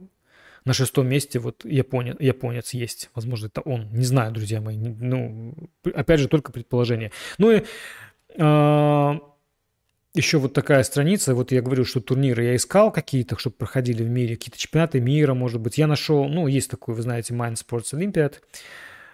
[0.65, 3.09] на шестом месте вот японец, японец есть.
[3.15, 3.87] Возможно, это он.
[3.93, 4.77] Не знаю, друзья мои.
[4.77, 7.11] Ну, опять же, только предположение.
[7.37, 7.63] Ну и
[8.35, 9.19] э,
[10.15, 11.35] еще вот такая страница.
[11.35, 14.35] Вот я говорю, что турниры я искал какие-то, чтобы проходили в мире.
[14.35, 15.77] Какие-то чемпионаты мира, может быть.
[15.77, 18.35] Я нашел, ну, есть такой, вы знаете, Mind Sports Olympiad.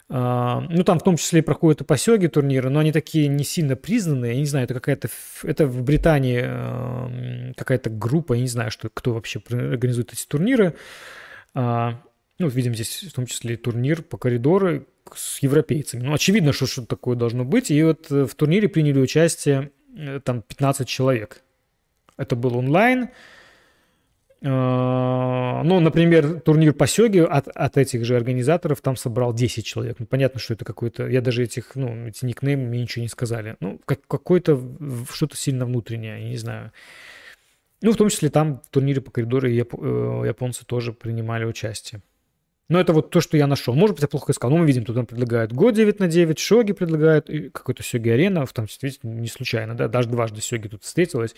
[0.09, 3.77] Uh, ну, там в том числе проходят и посёги турниры, но они такие не сильно
[3.77, 4.33] признанные.
[4.33, 5.09] Я не знаю, это какая-то...
[5.43, 10.75] Это в Британии uh, какая-то группа, я не знаю, что, кто вообще организует эти турниры.
[11.53, 12.01] А,
[12.39, 16.03] ну, видим здесь в том числе турнир по коридору с европейцами.
[16.03, 17.71] Ну, очевидно, что что-то такое должно быть.
[17.71, 21.41] И вот э, в турнире приняли участие э, там 15 человек.
[22.17, 23.09] это был онлайн.
[24.43, 29.97] А, ну, например, турнир по сёге от, от этих же организаторов там собрал 10 человек.
[29.99, 31.07] Ну, понятно, что это какой-то...
[31.07, 33.55] Я даже этих, ну, эти никнеймы мне ничего не сказали.
[33.59, 34.59] Ну, как, какой-то
[35.11, 36.71] что-то сильно внутреннее, я не знаю.
[37.81, 42.01] Ну, в том числе там в турнире по коридору яп, э, японцы тоже принимали участие.
[42.69, 43.73] Но это вот то, что я нашел.
[43.73, 44.49] Может быть, я плохо искал.
[44.49, 48.45] Но мы видим, тут он предлагает Го 9 на 9, Шоги предлагает, какой-то Сёги Арена,
[48.47, 51.35] там, действительно, не случайно, да, даже дважды Сёги тут встретилась.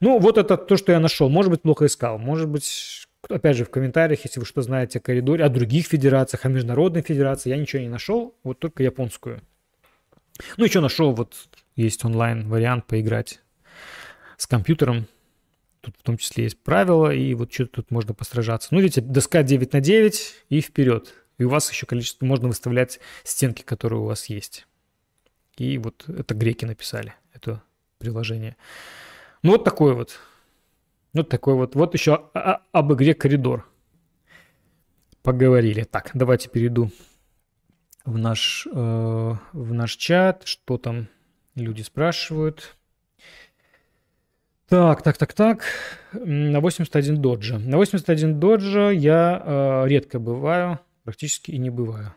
[0.00, 1.30] Ну, вот это то, что я нашел.
[1.30, 2.18] Может быть, плохо искал.
[2.18, 6.44] Может быть, опять же, в комментариях, если вы что знаете о коридоре, о других федерациях,
[6.44, 9.40] о международной федерации, я ничего не нашел, вот только японскую.
[10.56, 11.34] Ну, еще нашел, вот
[11.76, 13.40] есть онлайн-вариант поиграть
[14.36, 15.06] с компьютером.
[15.88, 18.68] Тут в том числе есть правила, и вот что-то тут можно постражаться.
[18.72, 21.14] Ну, видите, доска 9 на 9 и вперед.
[21.38, 24.66] И у вас еще количество, можно выставлять стенки, которые у вас есть.
[25.56, 27.62] И вот это греки написали, это
[27.96, 28.56] приложение.
[29.42, 30.18] Ну, вот такой вот.
[31.14, 31.74] Вот такой вот.
[31.74, 33.66] Вот еще об игре «Коридор».
[35.22, 35.84] Поговорили.
[35.84, 36.90] Так, давайте перейду
[38.04, 38.70] в наш, э,
[39.52, 40.46] в наш чат.
[40.46, 41.08] Что там
[41.54, 42.76] люди спрашивают.
[44.68, 45.64] Так, так, так, так.
[46.12, 47.58] На 81 доджа.
[47.58, 52.12] На 81 доджа я э, редко бываю, практически и не бываю.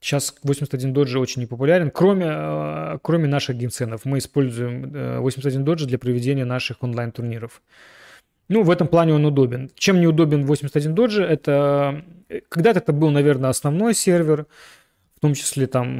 [0.00, 4.04] Сейчас 81 доджи очень непопулярен, кроме, э, кроме наших геймценов.
[4.04, 7.62] Мы используем 81 э, доджи для проведения наших онлайн-турниров.
[8.48, 9.70] Ну, в этом плане он удобен.
[9.76, 12.02] Чем не удобен 81 доджи, это...
[12.28, 14.46] Э, когда-то это был, наверное, основной сервер,
[15.22, 15.96] в том числе там,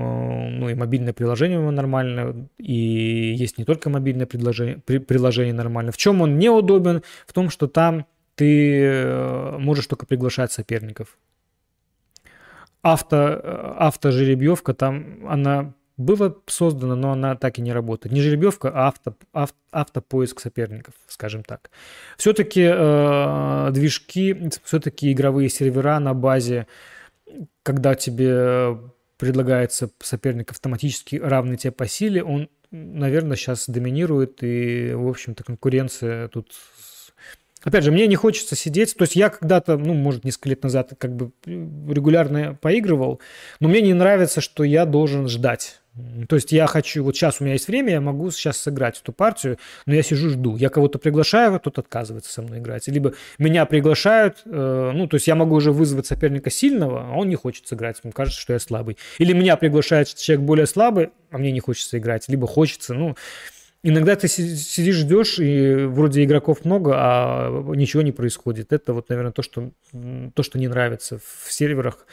[0.59, 5.93] ну, и мобильное приложение нормальное, и есть не только мобильное приложение, приложение нормальное.
[5.93, 7.03] В чем он неудобен?
[7.27, 9.05] В том, что там ты
[9.59, 11.17] можешь только приглашать соперников
[12.83, 18.13] авто, автожеребьевка там, она была создана, но она так и не работает.
[18.13, 21.71] Не жеребьевка, а авто, авто, автопоиск соперников, скажем так.
[22.17, 26.67] Все-таки э, движки, все-таки игровые сервера на базе,
[27.63, 28.79] когда тебе
[29.23, 36.27] предлагается соперник автоматически равный тебе по силе, он, наверное, сейчас доминирует, и, в общем-то, конкуренция
[36.27, 36.53] тут
[37.65, 38.95] Опять же, мне не хочется сидеть.
[38.97, 43.21] То есть я когда-то, ну, может, несколько лет назад как бы регулярно поигрывал,
[43.61, 45.83] но мне не нравится, что я должен ждать.
[46.27, 49.13] То есть я хочу, вот сейчас у меня есть время, я могу сейчас сыграть эту
[49.13, 50.57] партию, но я сижу, жду.
[50.57, 52.89] Я кого-то приглашаю, тот отказывается со мной играть.
[52.89, 57.29] Либо меня приглашают, э, ну, то есть я могу уже вызвать соперника сильного, а он
[57.29, 58.97] не хочет сыграть, ему кажется, что я слабый.
[59.19, 62.27] Или меня приглашает человек более слабый, а мне не хочется играть.
[62.27, 63.15] Либо хочется, ну,
[63.85, 68.73] Иногда ты сидишь, ждешь, и вроде игроков много, а ничего не происходит.
[68.73, 69.73] Это вот, наверное, то, что,
[70.35, 72.07] то, что не нравится в серверах,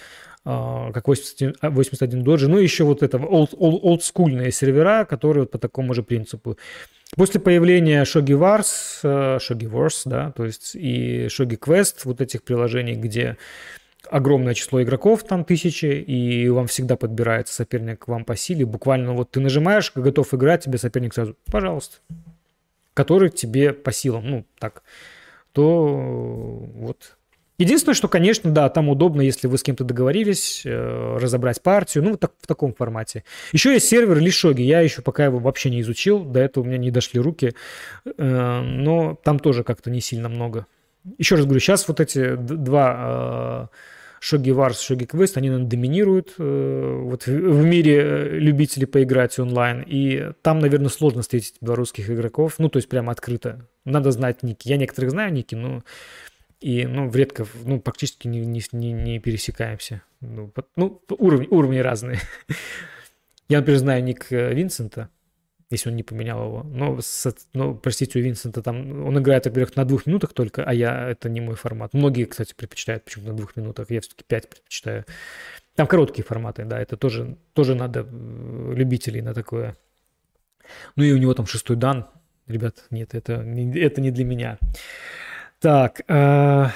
[0.46, 2.48] а, как 81, 81 Dodge.
[2.48, 6.58] Ну, еще вот это old, old, олдскульные сервера, которые вот по такому же принципу.
[7.16, 12.44] После появления Shogi Wars, э, Shogi Wars, да, то есть и Shogi Quest, вот этих
[12.44, 13.38] приложений, где
[14.10, 18.66] огромное число игроков, там тысячи, и вам всегда подбирается соперник вам по силе.
[18.66, 21.98] Буквально вот ты нажимаешь, готов играть, тебе соперник сразу, пожалуйста,
[22.94, 24.84] который тебе по силам, ну, так,
[25.54, 25.86] то
[26.76, 27.16] вот.
[27.58, 32.12] Единственное, что, конечно, да, там удобно, если вы с кем-то договорились, э, разобрать партию, ну,
[32.12, 33.26] вот так, в таком формате.
[33.52, 36.78] Еще есть сервер Лишоги, я еще пока его вообще не изучил, до этого у меня
[36.78, 37.54] не дошли руки,
[38.06, 40.68] э, но там тоже как-то не сильно много.
[41.18, 43.76] Еще раз говорю, сейчас вот эти два э,
[44.20, 49.84] Шоги Варс, Шоги Квест, они, наверное, доминируют э, вот в, мире э, любителей поиграть онлайн.
[49.86, 52.56] И там, наверное, сложно встретить белорусских игроков.
[52.58, 53.68] Ну, то есть прямо открыто.
[53.86, 54.68] Надо знать ники.
[54.68, 55.84] Я некоторых знаю ники, но
[56.60, 60.02] и, ну, редко, ну, практически не, не, не, не пересекаемся.
[60.20, 62.20] Ну, ну уровни, уровни разные.
[63.48, 65.10] Я, например, знаю ник Винсента,
[65.70, 66.64] если он не поменял его.
[66.64, 70.74] Но, с, ну, простите, у Винсента там, он играет, во-первых, на двух минутах только, а
[70.74, 71.94] я, это не мой формат.
[71.94, 75.06] Многие, кстати, предпочитают почему-то на двух минутах, я все-таки пять предпочитаю.
[75.76, 79.78] Там короткие форматы, да, это тоже, тоже надо любителей на такое.
[80.96, 82.08] Ну и у него там шестой дан.
[82.48, 84.58] Ребят, нет, это это не для меня.
[85.60, 86.68] Так, э,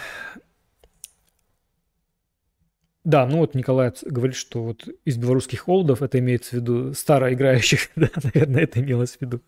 [3.04, 7.90] да, ну вот Николай говорит, что вот из белорусских олдов, это имеется в виду староиграющих,
[7.96, 9.42] да, наверное, это имелось в виду.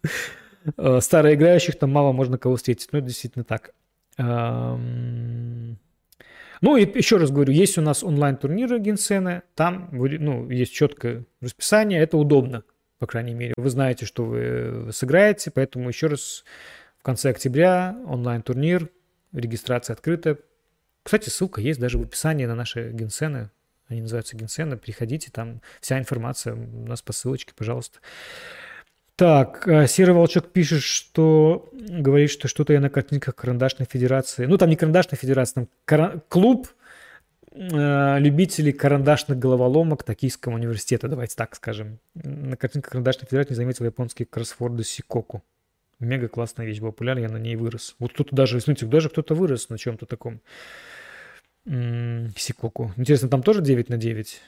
[0.78, 3.72] Э, староиграющих там мало можно кого встретить, но это действительно так.
[6.62, 12.00] Ну и еще раз говорю, есть у нас онлайн-турниры Генсена, там ну, есть четкое расписание,
[12.00, 12.64] это удобно,
[12.98, 13.54] по крайней мере.
[13.58, 16.46] Вы знаете, что вы сыграете, поэтому еще раз
[16.98, 18.90] в конце октября онлайн-турнир,
[19.34, 20.40] регистрация открыта,
[21.06, 23.52] кстати, ссылка есть даже в описании на наши генсены.
[23.88, 24.76] Они называются генсены.
[24.76, 28.00] Приходите, там вся информация у нас по ссылочке, пожалуйста.
[29.16, 34.48] Так, э, Серый Волчок пишет, что говорит, что что-то я на картинках Карандашной Федерации.
[34.48, 36.24] Ну, там не Карандашной Федерации, там кара...
[36.28, 36.70] клуб
[37.52, 42.00] э, любителей карандашных головоломок Токийского университета, давайте так скажем.
[42.16, 45.44] На картинках Карандашной Федерации не заметил японские кроссворды Сикоку.
[46.00, 47.96] Мега классная вещь, популярна, я на ней вырос.
[48.00, 50.42] Вот тут даже, смотрите, даже кто-то вырос на чем-то таком.
[51.66, 52.94] Сикоку.
[52.98, 54.42] Интересно, там тоже 9 на 9?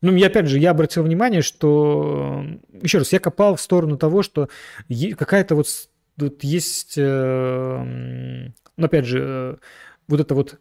[0.00, 2.44] Ну, я опять же, я обратил внимание, что,
[2.82, 4.48] еще раз, я копал в сторону того, что
[4.88, 5.66] какая-то вот,
[6.16, 9.56] вот есть, э, ну, опять же, э,
[10.06, 10.60] вот это вот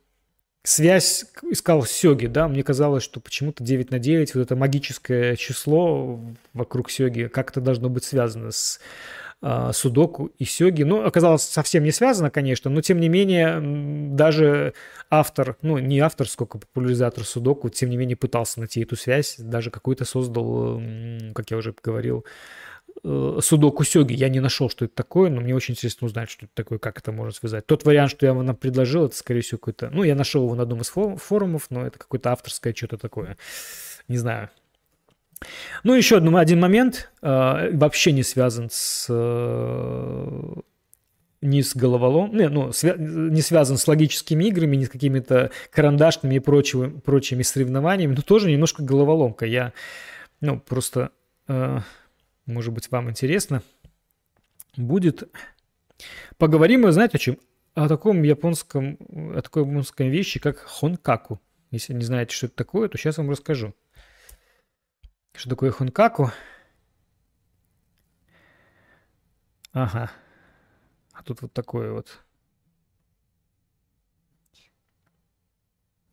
[0.68, 6.20] связь искал Сёги, да, мне казалось, что почему-то 9 на 9, вот это магическое число
[6.54, 8.82] вокруг Сёги как-то должно быть связано с
[9.42, 10.84] а, Судоку и Сёги.
[10.84, 13.62] Ну, оказалось, совсем не связано, конечно, но тем не менее
[14.14, 14.74] даже
[15.10, 19.72] автор, ну, не автор, сколько популяризатор Судоку, тем не менее пытался найти эту связь, даже
[19.72, 20.82] какой-то создал,
[21.34, 22.26] как я уже говорил,
[23.04, 24.14] Судоку Сёги.
[24.14, 27.00] Я не нашел, что это такое, но мне очень интересно узнать, что это такое, как
[27.00, 27.66] это можно связать.
[27.66, 29.90] Тот вариант, что я вам предложил, это, скорее всего, какой-то...
[29.90, 33.38] Ну, я нашел его на одном из форумов, но это какое-то авторское что-то такое.
[34.08, 34.50] Не знаю,
[35.84, 40.54] ну, еще один, момент, э, вообще не связан с э,
[41.42, 46.36] ни с головолом, не, ну, свя- не связан с логическими играми, ни с какими-то карандашными
[46.36, 49.46] и прочими, прочими соревнованиями, но тоже немножко головоломка.
[49.46, 49.74] Я,
[50.42, 51.12] ну, просто,
[51.48, 51.80] э,
[52.48, 53.62] может быть, вам интересно
[54.76, 55.30] будет.
[56.38, 57.38] Поговорим, вы знаете, о чем?
[57.76, 58.98] О таком японском,
[59.36, 61.40] о такой японском вещи, как хонкаку.
[61.70, 63.76] Если не знаете, что это такое, то сейчас вам расскажу.
[65.34, 66.32] Что такое хункаку?
[69.74, 70.12] Ага.
[71.12, 72.24] А тут вот такое вот.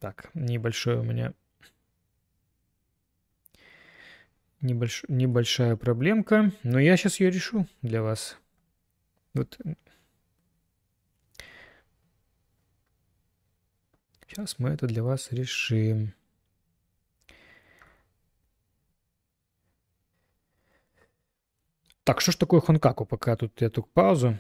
[0.01, 1.33] Так, небольшое у меня...
[4.65, 5.05] Небольш...
[5.09, 8.39] Небольшая проблемка, но я сейчас ее решу для вас.
[9.35, 9.59] Вот.
[14.27, 16.15] Сейчас мы это для вас решим.
[22.05, 24.39] Так, что ж такое хонкаку, пока тут я тут паузу.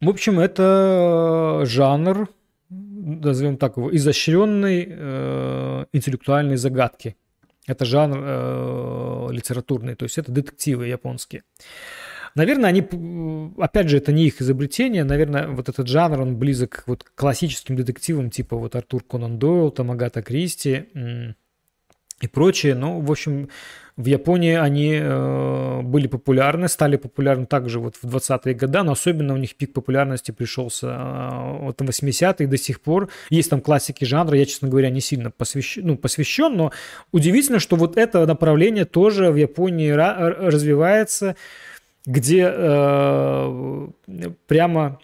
[0.00, 2.28] В общем, это жанр,
[2.68, 7.16] назовем так его, изощренной э, интеллектуальной загадки.
[7.68, 11.44] Это жанр э, литературный, то есть это детективы японские.
[12.34, 12.86] Наверное, они,
[13.58, 17.76] опять же, это не их изобретение, наверное, вот этот жанр, он близок вот к классическим
[17.76, 20.88] детективам, типа вот Артур Конан Дойл, там Агата Кристи
[22.20, 22.74] и прочее.
[22.74, 23.48] Ну, в общем,
[23.98, 29.34] в Японии они э, были популярны, стали популярны также вот в 20-е годы, но особенно
[29.34, 33.08] у них пик популярности пришелся э, вот в 80-е до сих пор.
[33.28, 36.70] Есть там классики жанра, я, честно говоря, не сильно посвящен, ну, посвящен, но
[37.10, 41.34] удивительно, что вот это направление тоже в Японии развивается,
[42.06, 43.88] где э,
[44.46, 45.00] прямо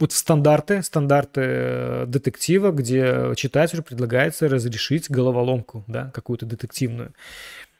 [0.00, 7.14] вот стандарты, стандарты э, детектива, где читателю предлагается разрешить головоломку, да, какую-то детективную.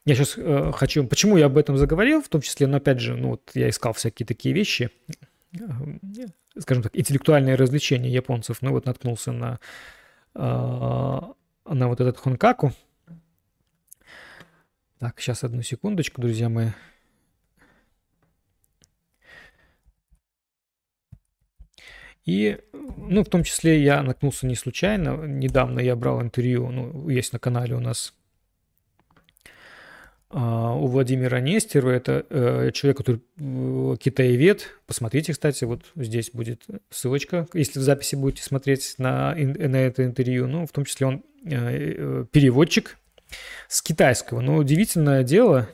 [0.04, 1.06] Я сейчас э, хочу...
[1.06, 3.92] Почему я об этом заговорил, в том числе, но опять же, ну вот я искал
[3.94, 4.90] всякие такие вещи,
[5.58, 5.64] э,
[6.58, 9.58] скажем так, интеллектуальные развлечения японцев, ну вот наткнулся на,
[10.34, 12.72] э, на вот этот хонкаку.
[14.98, 16.68] Так, сейчас одну секундочку, друзья мои.
[22.24, 22.58] И,
[22.96, 25.26] ну, в том числе я наткнулся не случайно.
[25.26, 28.14] Недавно я брал интервью, ну, есть на канале у нас
[30.30, 31.90] а, у Владимира Нестерова.
[31.90, 34.70] Это э, человек, который э, китаевед.
[34.86, 40.48] Посмотрите, кстати, вот здесь будет ссылочка, если в записи будете смотреть на, на это интервью.
[40.48, 42.98] Ну, в том числе он э, переводчик
[43.68, 44.40] с китайского.
[44.40, 45.68] Но удивительное дело,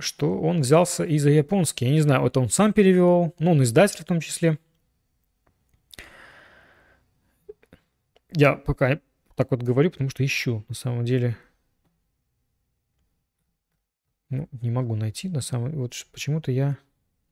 [0.00, 1.86] что он взялся и за японский.
[1.86, 4.58] Я не знаю, это он сам перевел, ну, он издатель в том числе.
[8.32, 9.00] Я пока
[9.34, 10.64] так вот говорю, потому что ищу.
[10.68, 11.36] На самом деле,
[14.28, 15.28] ну, не могу найти.
[15.28, 16.78] На самом вот почему-то я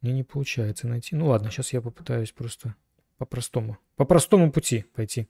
[0.00, 1.16] мне не получается найти.
[1.16, 2.74] Ну ладно, сейчас я попытаюсь просто
[3.16, 5.28] по-простому, по простому пути пойти.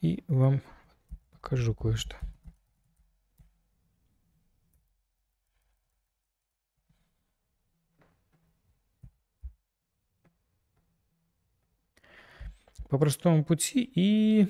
[0.00, 0.62] И вам
[1.32, 2.16] покажу кое-что.
[12.90, 14.48] по простому пути и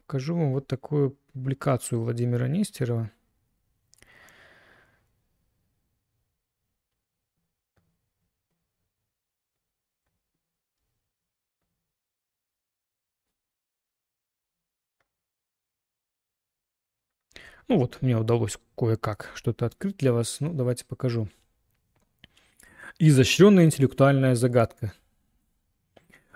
[0.00, 3.10] покажу вам вот такую публикацию Владимира Нестерова.
[17.68, 20.38] Ну вот, мне удалось кое-как что-то открыть для вас.
[20.40, 21.28] Ну, давайте покажу.
[22.98, 24.92] Изощренная интеллектуальная загадка.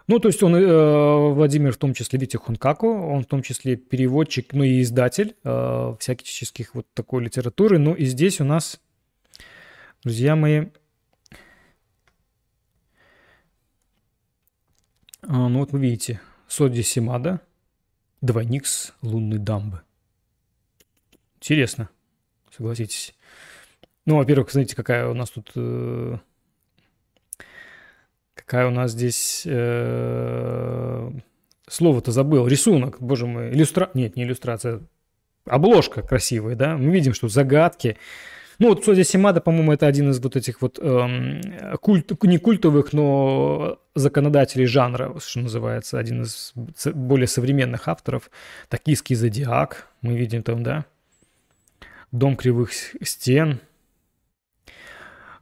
[0.08, 3.76] Ну, то есть он, э, Владимир, в том числе, видите, Хункаку, он в том числе
[3.76, 7.78] переводчик, ну и издатель э, всяческих вот такой литературы.
[7.78, 8.80] Ну и здесь у нас,
[10.02, 10.66] друзья мои,
[15.22, 17.40] а, ну вот вы видите, Соди Симада,
[18.20, 19.82] двойник с лунной дамбы.
[21.40, 21.88] Интересно,
[22.54, 23.14] согласитесь.
[24.04, 25.52] Ну, во-первых, знаете, какая у нас тут...
[25.54, 26.18] Э,
[28.34, 29.44] какая у нас здесь...
[29.46, 31.10] Э,
[31.68, 32.46] слово-то забыл.
[32.46, 33.50] Рисунок, боже мой.
[33.52, 33.90] Иллюстра...
[33.94, 34.80] Нет, не иллюстрация.
[35.46, 36.76] Обложка красивая, да?
[36.76, 37.96] Мы видим, что загадки.
[38.58, 41.40] Ну, вот Содя Симада, по-моему, это один из вот этих вот эм,
[41.80, 46.52] культ, не культовых, но законодателей жанра, что называется, один из
[46.92, 48.30] более современных авторов.
[48.68, 50.84] Токийский зодиак, мы видим там, да?
[52.12, 53.60] Дом кривых стен.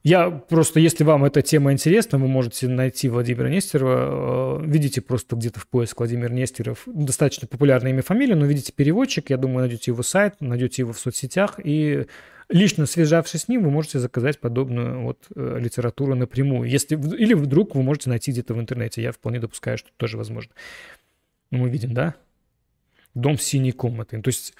[0.04, 4.62] Я просто, если вам эта тема интересна, вы можете найти Владимира Нестерова.
[4.62, 6.84] Э, видите просто где-то в поиск Владимир Нестеров.
[6.86, 9.30] Достаточно популярное имя, фамилия, но видите переводчик.
[9.30, 11.58] Я думаю, найдете его сайт, найдете его в соцсетях.
[11.62, 12.06] И
[12.48, 16.70] лично связавшись с ним, вы можете заказать подобную вот э, литературу напрямую.
[16.70, 19.02] Если, или вдруг вы можете найти где-то в интернете.
[19.02, 20.52] Я вполне допускаю, что это тоже возможно.
[21.50, 22.14] Ну, мы видим, да?
[23.14, 24.22] Дом синей комнатой.
[24.22, 24.54] То есть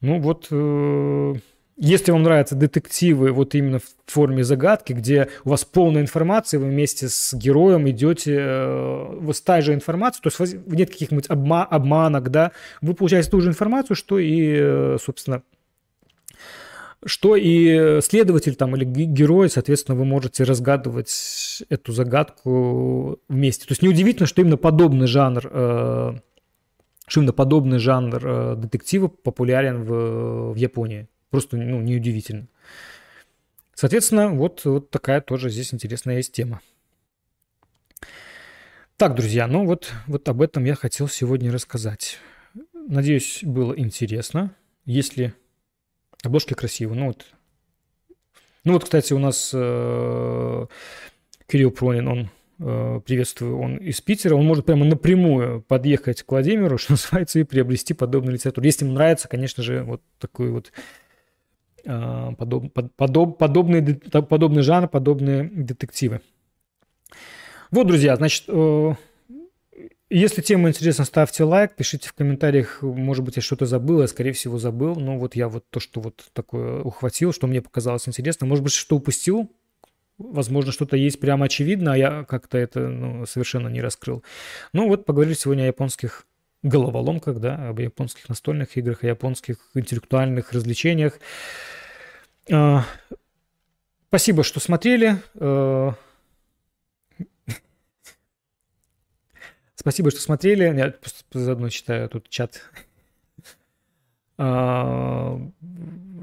[0.00, 1.34] ну вот, э,
[1.76, 6.66] если вам нравятся детективы вот именно в форме загадки, где у вас полная информация, вы
[6.66, 12.30] вместе с героем идете, э, вас та же информация, то есть нет каких-нибудь обма обманок,
[12.30, 15.42] да, вы получаете ту же информацию, что и, э, собственно,
[17.04, 23.66] что и следователь там или герой, соответственно, вы можете разгадывать эту загадку вместе.
[23.66, 26.14] То есть неудивительно, что именно подобный жанр что
[27.16, 31.08] именно подобный жанр э, детектива популярен в, в Японии.
[31.30, 32.48] Просто ну, неудивительно.
[33.74, 36.60] Соответственно, вот, вот такая тоже здесь интересная есть тема.
[38.96, 42.18] Так, друзья, ну вот, вот об этом я хотел сегодня рассказать.
[42.72, 44.54] Надеюсь, было интересно.
[44.84, 45.34] Если
[46.24, 47.26] обложки красивые, ну вот.
[48.64, 50.66] Ну вот, кстати, у нас э,
[51.46, 56.92] Кирилл Пронин, он приветствую, он из Питера, он может прямо напрямую подъехать к Владимиру, что
[56.92, 58.66] называется, и приобрести подобную литературу.
[58.66, 60.72] Если ему нравится, конечно же, вот такой вот
[61.84, 66.20] э, подоб, подоб, подобный, подобный жанр, подобные детективы.
[67.70, 68.94] Вот, друзья, значит, э,
[70.10, 74.32] если тема интересна, ставьте лайк, пишите в комментариях, может быть, я что-то забыл, я, скорее
[74.32, 78.46] всего, забыл, но вот я вот то, что вот такое ухватил, что мне показалось интересно,
[78.46, 79.52] может быть, что упустил,
[80.18, 84.22] возможно, что-то есть прямо очевидно, а я как-то это ну, совершенно не раскрыл.
[84.72, 86.26] Ну вот поговорили сегодня о японских
[86.62, 91.18] головоломках, да, об японских настольных играх, о японских интеллектуальных развлечениях.
[92.50, 92.84] А,
[94.08, 95.22] спасибо, что смотрели.
[95.36, 95.94] А,
[99.76, 100.64] спасибо, что смотрели.
[100.64, 100.94] Я
[101.32, 102.60] заодно читаю тут чат.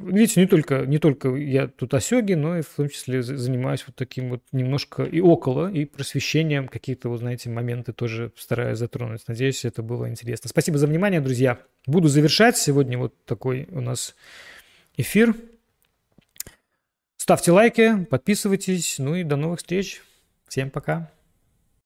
[0.06, 3.84] Видите, не только, не только я тут о сёге, но и в том числе занимаюсь
[3.88, 6.68] вот таким вот немножко и около, и просвещением.
[6.68, 9.28] Какие-то, вот знаете, моменты тоже стараюсь затронуть.
[9.28, 10.49] Надеюсь, это было интересно.
[10.49, 11.60] Спасибо за внимание, друзья.
[11.88, 14.16] Буду завершать сегодня вот такой у нас
[14.97, 15.36] эфир.
[17.18, 18.99] Ставьте лайки, подписывайтесь.
[18.99, 20.03] Ну и до новых встреч.
[20.47, 21.14] Всем пока.